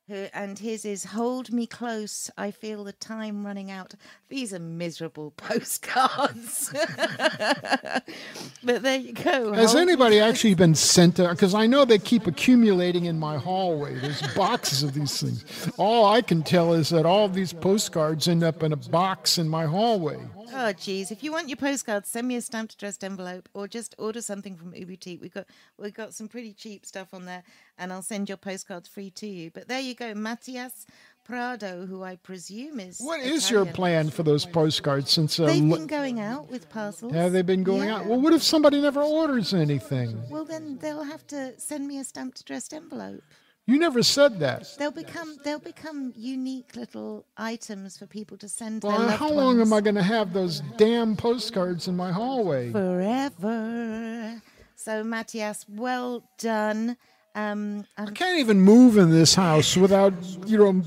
[0.08, 3.94] Who, and his is Hold Me Close, I Feel the Time Running Out.
[4.30, 6.74] These are miserable postcards.
[8.64, 9.54] but there you go.
[9.54, 11.18] Has Hold- anybody actually been sent?
[11.18, 13.96] Because I know they keep accumulating in my hallway.
[14.00, 15.46] There's boxes of these things.
[15.78, 19.48] All I can tell is that all these postcards end up in a box in
[19.48, 20.18] my hallway.
[20.54, 21.12] Oh, geez.
[21.12, 24.56] If you want your postcards, send me a stamped addressed envelope or just order something
[24.56, 25.22] from Uboutique.
[25.22, 25.48] We've got
[25.78, 27.44] we've got some pretty cheap stuff on there
[27.78, 29.52] and I'll send your postcards free to you.
[29.52, 30.86] But there you go, Matias
[31.24, 35.12] Prado, who I presume is What is your plan for those postcards?
[35.12, 37.14] Since uh, They've been going out with parcels.
[37.14, 37.98] have they been going Yeah.
[38.00, 38.06] out?
[38.08, 40.22] Well, what if somebody never orders anything?
[40.30, 43.24] Well, then they'll have to send me a stamped addressed envelope.
[43.68, 44.68] You never said that.
[44.78, 49.70] They'll become they'll become unique little items for people to send Well, how long ones
[49.70, 52.72] am I going to have those damn postcards in my hallway?
[52.72, 54.42] forever.
[54.76, 56.98] So, Matthias, well done.
[57.36, 60.14] Um, I I'm can't even move in this house without,
[60.48, 60.82] you know,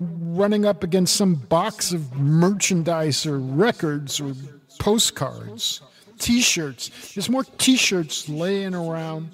[0.00, 4.34] running up against some box of merchandise or records or
[4.80, 5.80] postcards,
[6.18, 7.14] T-shirts.
[7.14, 9.30] There's more T-shirts laying around.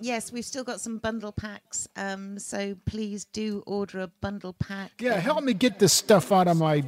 [0.00, 1.88] Yes, we've still got some bundle packs.
[1.96, 4.92] Um, so please do order a bundle pack.
[4.98, 6.82] Yeah, Um, help me get this stuff out of my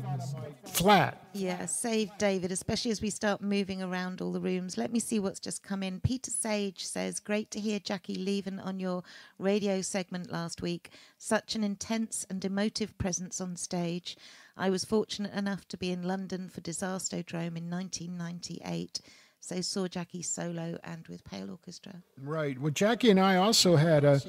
[0.64, 1.18] flat.
[1.34, 4.76] Yeah, save David, especially as we start moving around all the rooms.
[4.76, 6.00] Let me see what's just come in.
[6.00, 9.02] Peter Sage says, Great to hear Jackie Leven on your
[9.38, 10.90] radio segment last week.
[11.18, 14.16] Such an intense and emotive presence on stage.
[14.56, 19.00] I was fortunate enough to be in London for Disastrodrome in 1998.
[19.42, 21.94] So saw Jackie solo and with Pale Orchestra.
[22.22, 22.56] Right.
[22.60, 24.20] Well, Jackie and I also had a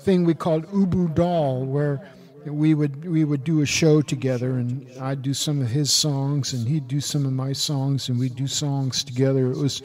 [0.00, 2.06] thing we called Ubu Doll, where
[2.44, 6.52] we would we would do a show together, and I'd do some of his songs,
[6.52, 9.50] and he'd do some of my songs, and we'd do songs together.
[9.50, 9.80] It was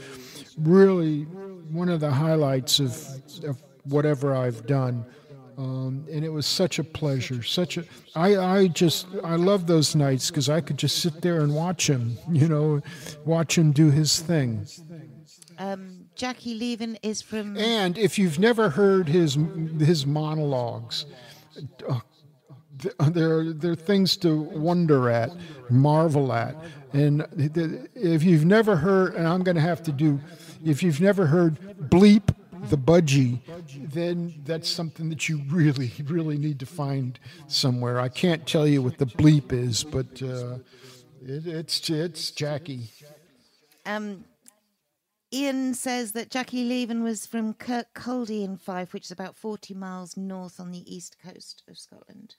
[0.57, 1.21] really
[1.71, 3.07] one of the highlights of,
[3.45, 5.05] of whatever I've done.
[5.57, 7.43] Um, and it was such a pleasure.
[7.43, 7.85] Such a
[8.15, 11.89] I I just I love those nights because I could just sit there and watch
[11.89, 12.81] him, you know,
[13.25, 14.65] watch him do his thing.
[15.59, 17.57] Um, Jackie Leven is from.
[17.57, 19.37] And if you've never heard his
[19.79, 21.05] his monologues,
[21.87, 21.99] uh,
[22.79, 25.31] th- they're they're things to wonder at,
[25.69, 26.55] marvel at.
[26.93, 27.25] And
[27.95, 30.19] if you've never heard, and I'm going to have to do,
[30.63, 32.35] if you've never heard bleep
[32.69, 33.39] the budgie,
[33.91, 37.99] then that's something that you really really need to find somewhere.
[37.99, 40.59] I can't tell you what the bleep is, but uh,
[41.21, 42.89] it, it's it's Jackie.
[43.85, 44.23] Um,
[45.33, 50.15] Ian says that Jackie Leven was from Kirkcaldy in Fife, which is about 40 miles
[50.15, 52.35] north on the east coast of Scotland.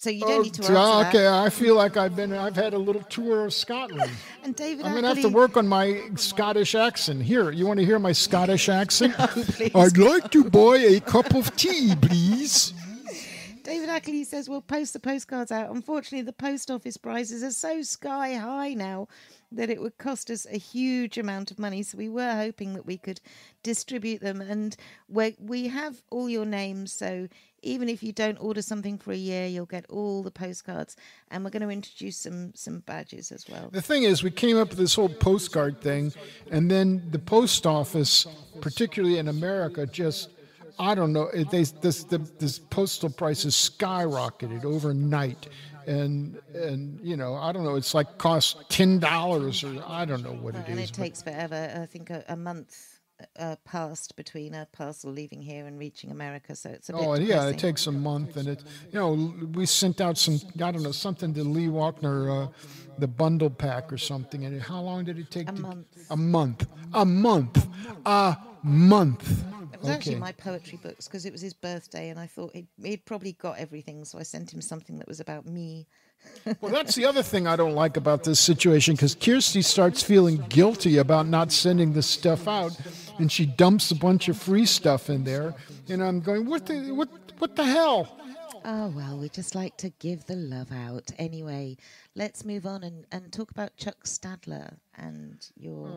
[0.00, 1.14] So you don't oh, need to answer Oh, that.
[1.14, 4.10] okay, I feel like I've been I've had a little tour of Scotland.
[4.42, 7.22] And David I'm gonna have to work on my Scottish accent.
[7.22, 9.14] Here, you want to hear my Scottish accent?
[9.18, 9.74] please.
[9.74, 12.72] I'd like to buy a cup of tea, please.
[13.62, 15.70] David Ackley says we'll post the postcards out.
[15.70, 19.06] Unfortunately, the post office prices are so sky high now
[19.52, 21.82] that it would cost us a huge amount of money.
[21.82, 23.20] So we were hoping that we could
[23.62, 24.74] distribute them, and
[25.08, 26.90] we we have all your names.
[26.90, 27.28] So
[27.62, 30.96] even if you don't order something for a year, you'll get all the postcards,
[31.30, 33.68] and we're going to introduce some some badges as well.
[33.72, 36.12] The thing is, we came up with this whole postcard thing,
[36.50, 38.26] and then the post office,
[38.60, 40.30] particularly in America, just
[40.78, 41.24] I don't know.
[41.24, 45.48] It, they this the this postal prices skyrocketed overnight,
[45.86, 47.76] and and you know I don't know.
[47.76, 50.90] It's like cost ten dollars or I don't know what it and is.
[50.90, 51.70] it takes forever.
[51.82, 52.89] I think a, a month
[53.38, 57.02] uh, passed between a parcel leaving here and reaching America, so it's a bit.
[57.02, 58.62] Oh, yeah, it takes a month, and it,
[58.92, 62.50] you know, we sent out some, I don't know, something to Lee Walkner, uh,
[62.98, 64.44] the bundle pack or something.
[64.44, 65.48] And how long did it take?
[65.48, 65.86] A to, month.
[66.10, 66.66] A month.
[66.94, 67.66] A month.
[68.06, 69.44] A month.
[69.72, 72.68] It was actually my poetry books because it was his birthday, and I thought he'd,
[72.82, 75.86] he'd probably got everything, so I sent him something that was about me.
[76.60, 80.44] Well, that's the other thing I don't like about this situation because Kirsty starts feeling
[80.50, 82.76] guilty about not sending this stuff out,
[83.20, 85.54] and she dumps a bunch of free stuff in there,
[85.88, 87.08] and I'm going, what the what
[87.38, 88.16] what the hell?
[88.62, 91.10] Oh, well, we just like to give the love out.
[91.18, 91.78] Anyway,
[92.14, 95.88] let's move on and, and talk about Chuck Stadler and your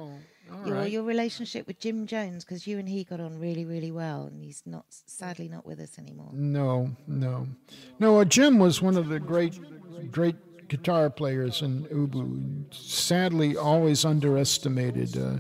[0.52, 0.92] Oh, your, right.
[0.92, 4.42] your relationship with Jim Jones because you and he got on really, really well, and
[4.42, 6.30] he's not sadly not with us anymore.
[6.34, 7.48] No, no,
[8.00, 8.20] no.
[8.20, 9.58] Uh, Jim was one of the great,
[10.12, 12.74] great guitar players in Ubu.
[12.74, 15.18] Sadly, always underestimated.
[15.18, 15.40] Uh,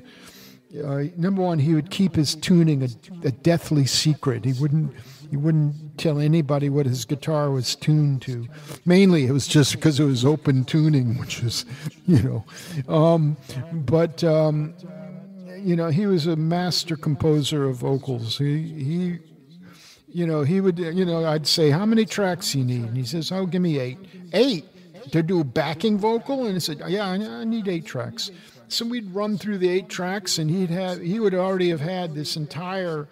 [0.81, 2.87] uh, number one, he would keep his tuning a,
[3.27, 4.45] a deathly secret.
[4.45, 4.93] He wouldn't.
[5.29, 8.47] He wouldn't tell anybody what his guitar was tuned to.
[8.85, 11.65] Mainly, it was just because it was open tuning, which is,
[12.05, 12.93] you know.
[12.93, 13.35] Um,
[13.71, 14.75] but um,
[15.57, 18.37] you know, he was a master composer of vocals.
[18.37, 19.19] He he
[20.13, 22.83] you know, he would, you know, I'd say, how many tracks you need?
[22.83, 23.97] And he says, oh, give me eight.
[24.31, 24.65] Eight
[25.11, 26.45] to do a backing vocal?
[26.45, 28.29] And he said, yeah, I need eight tracks.
[28.73, 32.15] So we'd run through the eight tracks, and he'd have, he would already have had
[32.15, 33.07] this entire,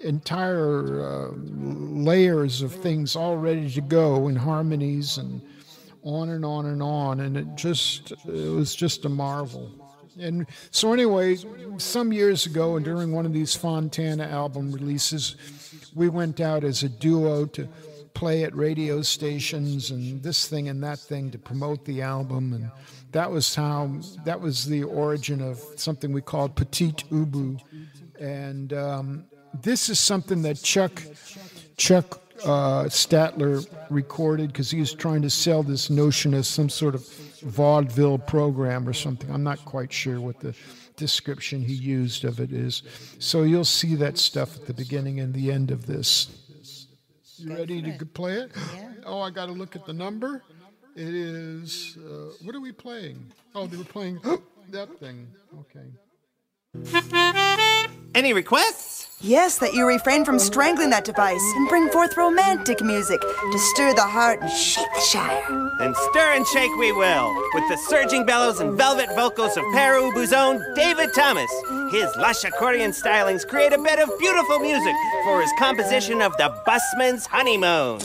[0.00, 5.40] entire uh, layers of things all ready to go in harmonies and
[6.02, 7.20] on and on and on.
[7.20, 9.70] And it just, it was just a marvel.
[10.18, 11.36] And so, anyway,
[11.78, 15.36] some years ago, and during one of these Fontana album releases,
[15.94, 17.68] we went out as a duo to
[18.12, 22.54] play at radio stations and this thing and that thing to promote the album.
[22.54, 22.70] And
[23.16, 23.90] that was how,
[24.26, 27.58] that was the origin of something we called Petite Ubu.
[28.20, 29.24] And um,
[29.62, 31.02] this is something that Chuck,
[31.78, 36.94] Chuck uh, Statler recorded because he was trying to sell this notion as some sort
[36.94, 37.08] of
[37.40, 39.30] vaudeville program or something.
[39.30, 40.54] I'm not quite sure what the
[40.96, 42.82] description he used of it is.
[43.18, 46.28] So you'll see that stuff at the beginning and the end of this.
[47.38, 48.52] You ready to play it?
[48.74, 48.92] Yeah.
[49.06, 50.42] Oh, I got to look at the number.
[50.96, 53.30] It is, uh, what are we playing?
[53.54, 54.18] Oh, they were playing
[54.70, 55.28] that thing.
[55.60, 55.90] Okay.
[58.14, 59.08] Any requests?
[59.20, 63.92] Yes, that you refrain from strangling that device and bring forth romantic music to stir
[63.92, 65.70] the heart and shake the shire.
[65.78, 70.00] Then stir and shake we will, with the surging bellows and velvet vocals of Pere
[70.00, 71.50] Ubu's own David Thomas.
[71.92, 74.94] His lush accordion stylings create a bed of beautiful music
[75.24, 78.00] for his composition of The Busman's Honeymoon.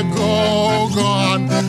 [0.00, 1.61] Go gone.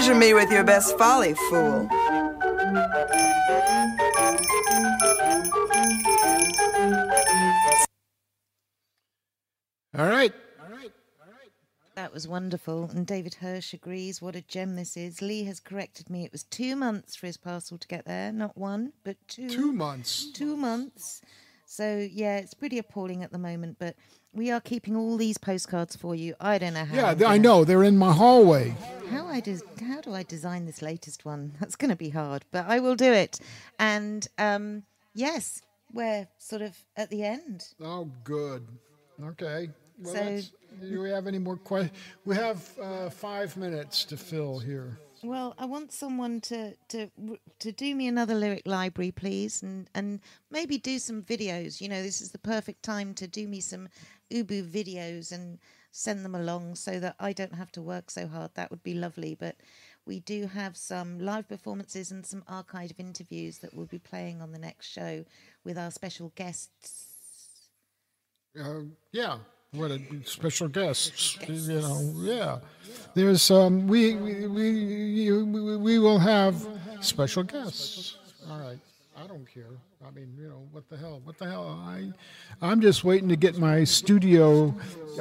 [0.00, 1.86] Pleasure me with your best folly, fool.
[9.98, 10.32] All right.
[11.96, 12.88] That was wonderful.
[12.94, 14.22] And David Hirsch agrees.
[14.22, 15.20] What a gem this is.
[15.20, 16.24] Lee has corrected me.
[16.24, 18.32] It was two months for his parcel to get there.
[18.32, 19.50] Not one, but two.
[19.50, 20.32] Two months.
[20.32, 21.20] Two months.
[21.66, 23.76] So, yeah, it's pretty appalling at the moment.
[23.78, 23.96] But
[24.32, 26.34] we are keeping all these postcards for you.
[26.40, 27.12] I don't know how.
[27.12, 27.64] Yeah, I know.
[27.64, 28.74] They're in my hallway.
[29.10, 31.52] How I des- how do I design this latest one?
[31.60, 33.40] That's going to be hard, but I will do it.
[33.78, 35.62] And um, yes,
[35.92, 37.64] we're sort of at the end.
[37.82, 38.66] Oh, good.
[39.22, 39.70] Okay.
[39.98, 40.40] Well, So-
[40.80, 41.98] do we have any more questions?
[42.24, 44.98] We have uh, five minutes to fill here.
[45.22, 47.10] Well, I want someone to to
[47.58, 50.20] to do me another lyric library, please, and and
[50.50, 51.80] maybe do some videos.
[51.80, 53.88] You know, this is the perfect time to do me some
[54.30, 55.58] Ubu videos and
[55.92, 58.52] send them along so that I don't have to work so hard.
[58.54, 59.34] That would be lovely.
[59.34, 59.56] But
[60.06, 64.52] we do have some live performances and some archive interviews that we'll be playing on
[64.52, 65.24] the next show
[65.64, 67.06] with our special guests.
[68.58, 69.38] Uh, yeah.
[69.72, 72.12] What a special guests, you know.
[72.16, 72.58] Yeah,
[73.14, 76.66] there's um, we we we, you- we we will have
[77.00, 78.16] special guests.
[78.50, 78.80] All right,
[79.22, 79.76] I don't care.
[80.06, 81.20] I mean, you know, what the hell?
[81.22, 81.68] What the hell?
[81.86, 82.10] I
[82.62, 84.74] I'm just waiting to get my studio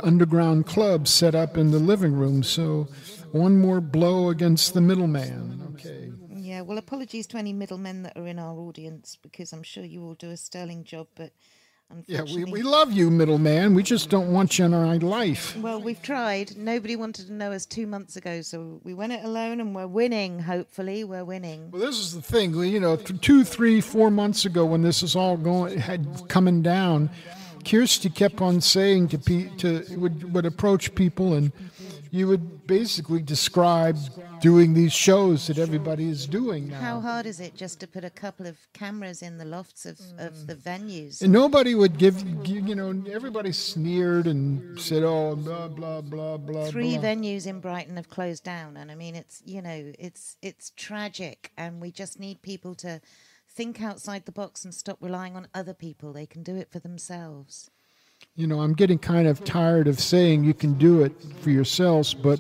[0.04, 2.41] underground club set up in the living room.
[2.43, 2.88] So,
[3.34, 5.74] one more blow against the middleman.
[5.74, 6.12] Okay.
[6.30, 10.04] Yeah, well, apologies to any middlemen that are in our audience because I'm sure you
[10.04, 11.34] all do a sterling job, but
[12.06, 13.74] Yeah, we, we love you, middleman.
[13.74, 15.56] We just don't want you in our life.
[15.58, 16.56] Well, we've tried.
[16.56, 19.88] Nobody wanted to know us two months ago, so we went it alone, and we're
[19.88, 20.40] winning.
[20.40, 21.72] Hopefully, we're winning.
[21.72, 22.56] Well, this is the thing.
[22.56, 26.62] we- You know, two, three, four months ago, when this is all going had coming
[26.62, 27.10] down,
[27.66, 31.52] Kirsty kept on saying to pe- to would would approach people, and
[32.12, 33.97] you would basically describe
[34.41, 36.80] doing these shows that everybody is doing now.
[36.80, 39.99] How hard is it just to put a couple of cameras in the lofts of,
[40.18, 41.22] of the venues?
[41.22, 46.66] And nobody would give, you know, everybody sneered and said, "Oh, blah blah blah blah."
[46.68, 47.10] Three blah.
[47.10, 51.51] venues in Brighton have closed down, and I mean, it's you know, it's it's tragic,
[51.57, 53.01] and we just need people to
[53.47, 56.14] think outside the box and stop relying on other people.
[56.14, 57.70] They can do it for themselves.
[58.36, 61.11] You know, I'm getting kind of tired of saying you can do it
[61.41, 62.39] for yourselves, but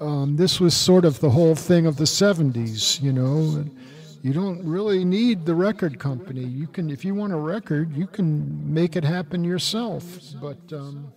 [0.00, 3.36] um, this was sort of the whole thing of the 70s, you know.
[3.58, 3.76] and
[4.22, 6.44] You don't really need the record company.
[6.44, 10.04] You can, if you want a record, you can make it happen yourself.
[10.40, 11.12] But um,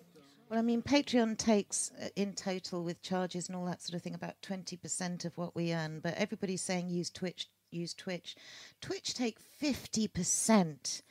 [0.50, 4.02] Well, I mean, Patreon takes uh, in total with charges and all that sort of
[4.02, 8.36] thing about 20% of what we earn, but everybody's saying use Twitch, use Twitch.
[8.82, 11.02] Twitch take 50%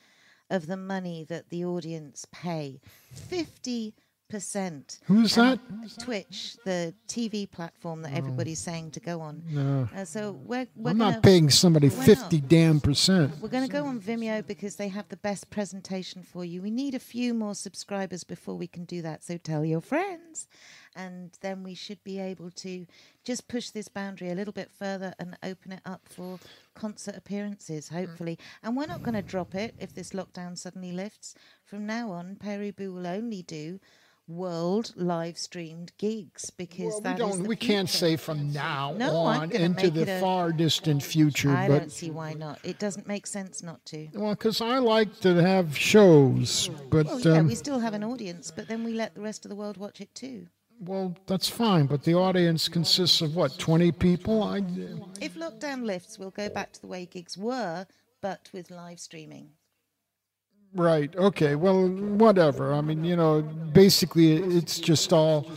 [0.50, 2.80] of the money that the audience pay.
[3.30, 3.92] 50%.
[5.04, 5.58] Who's And that?
[6.04, 9.42] Twitch, the TV platform that everybody's saying to go on.
[9.48, 9.88] No.
[9.96, 12.04] Uh, so we're, we're I'm gonna- not paying somebody we're not.
[12.06, 13.32] 50 damn percent.
[13.40, 16.60] we're going to go on Vimeo because they have the best presentation for you.
[16.62, 19.24] We need a few more subscribers before we can do that.
[19.24, 20.46] So tell your friends.
[20.98, 22.84] And then we should be able to
[23.24, 26.40] just push this boundary a little bit further and open it up for
[26.74, 28.36] concert appearances, hopefully.
[28.64, 31.36] And we're not going to drop it if this lockdown suddenly lifts.
[31.64, 33.78] From now on, Pere Ubu will only do
[34.26, 37.46] world live streamed gigs because Well, we don't.
[37.46, 41.50] We can't say from now No, on into the a- far distant future.
[41.50, 42.58] I but don't see why not.
[42.64, 44.08] It doesn't make sense not to.
[44.14, 48.04] well, because I like to have shows, but Well, yeah, um, we still have an
[48.04, 50.48] audience, but then we let the rest of the world watch it too.
[50.80, 54.42] Well, that's fine, but the audience consists of what, 20 people?
[54.42, 57.86] I, uh, If lockdown lifts, we'll go back to the way gigs were,
[58.20, 59.50] but with live streaming.
[60.74, 62.74] right, okay, well, whatever.
[62.74, 65.50] I mean, you know, basically it's just all,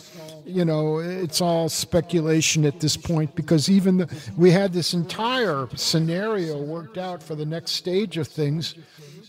[0.45, 5.67] you know, it's all speculation at this point because even the, we had this entire
[5.75, 8.73] scenario worked out for the next stage of things,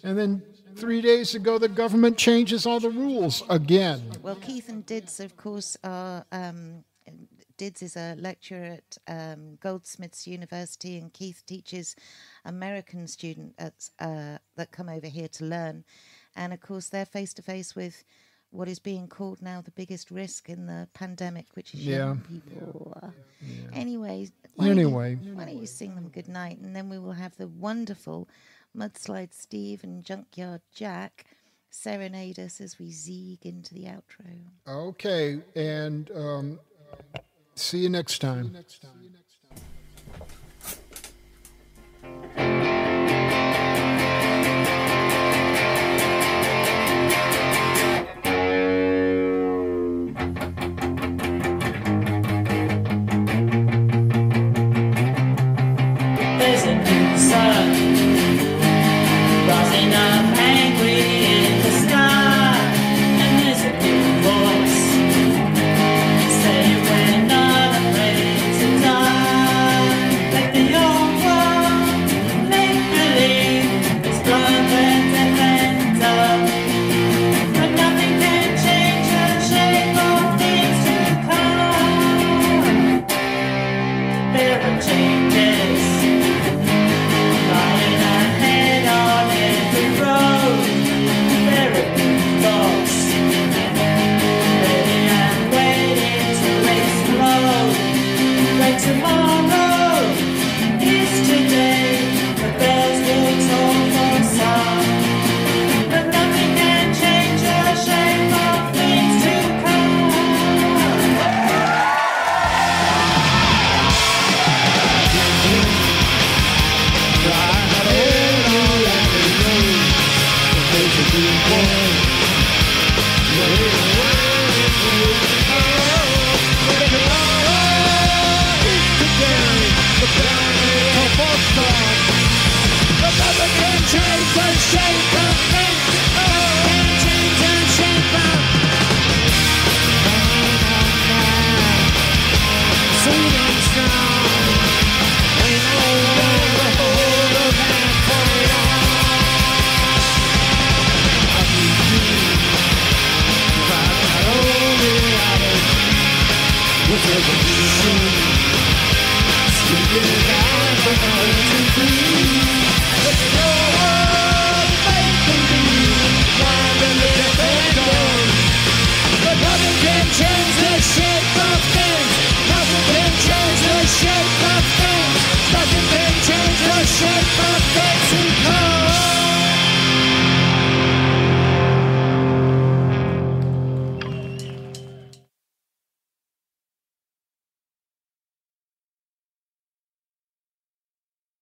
[0.05, 0.43] and then
[0.77, 4.11] three days ago the government changes all the rules again.
[4.23, 6.25] Well, Keith and Dids, of course, are.
[6.33, 6.85] Um,
[7.59, 11.95] Dids is a lecturer at um, Goldsmiths University, and Keith teaches
[12.45, 15.85] American students at, uh, that come over here to learn.
[16.35, 18.03] And of course, they're face to face with
[18.51, 23.01] what is being called now the biggest risk in the pandemic, which is young people.
[23.73, 25.15] Anyway, why don't you- Anyway.
[25.35, 28.29] why don't you sing them good night, and then we will have the wonderful
[28.77, 31.27] Mudslide Steve and Junkyard Jack
[31.71, 34.27] serenade us as we zig into the outro.
[34.69, 36.61] Okay, and um,
[37.55, 38.57] see you next time.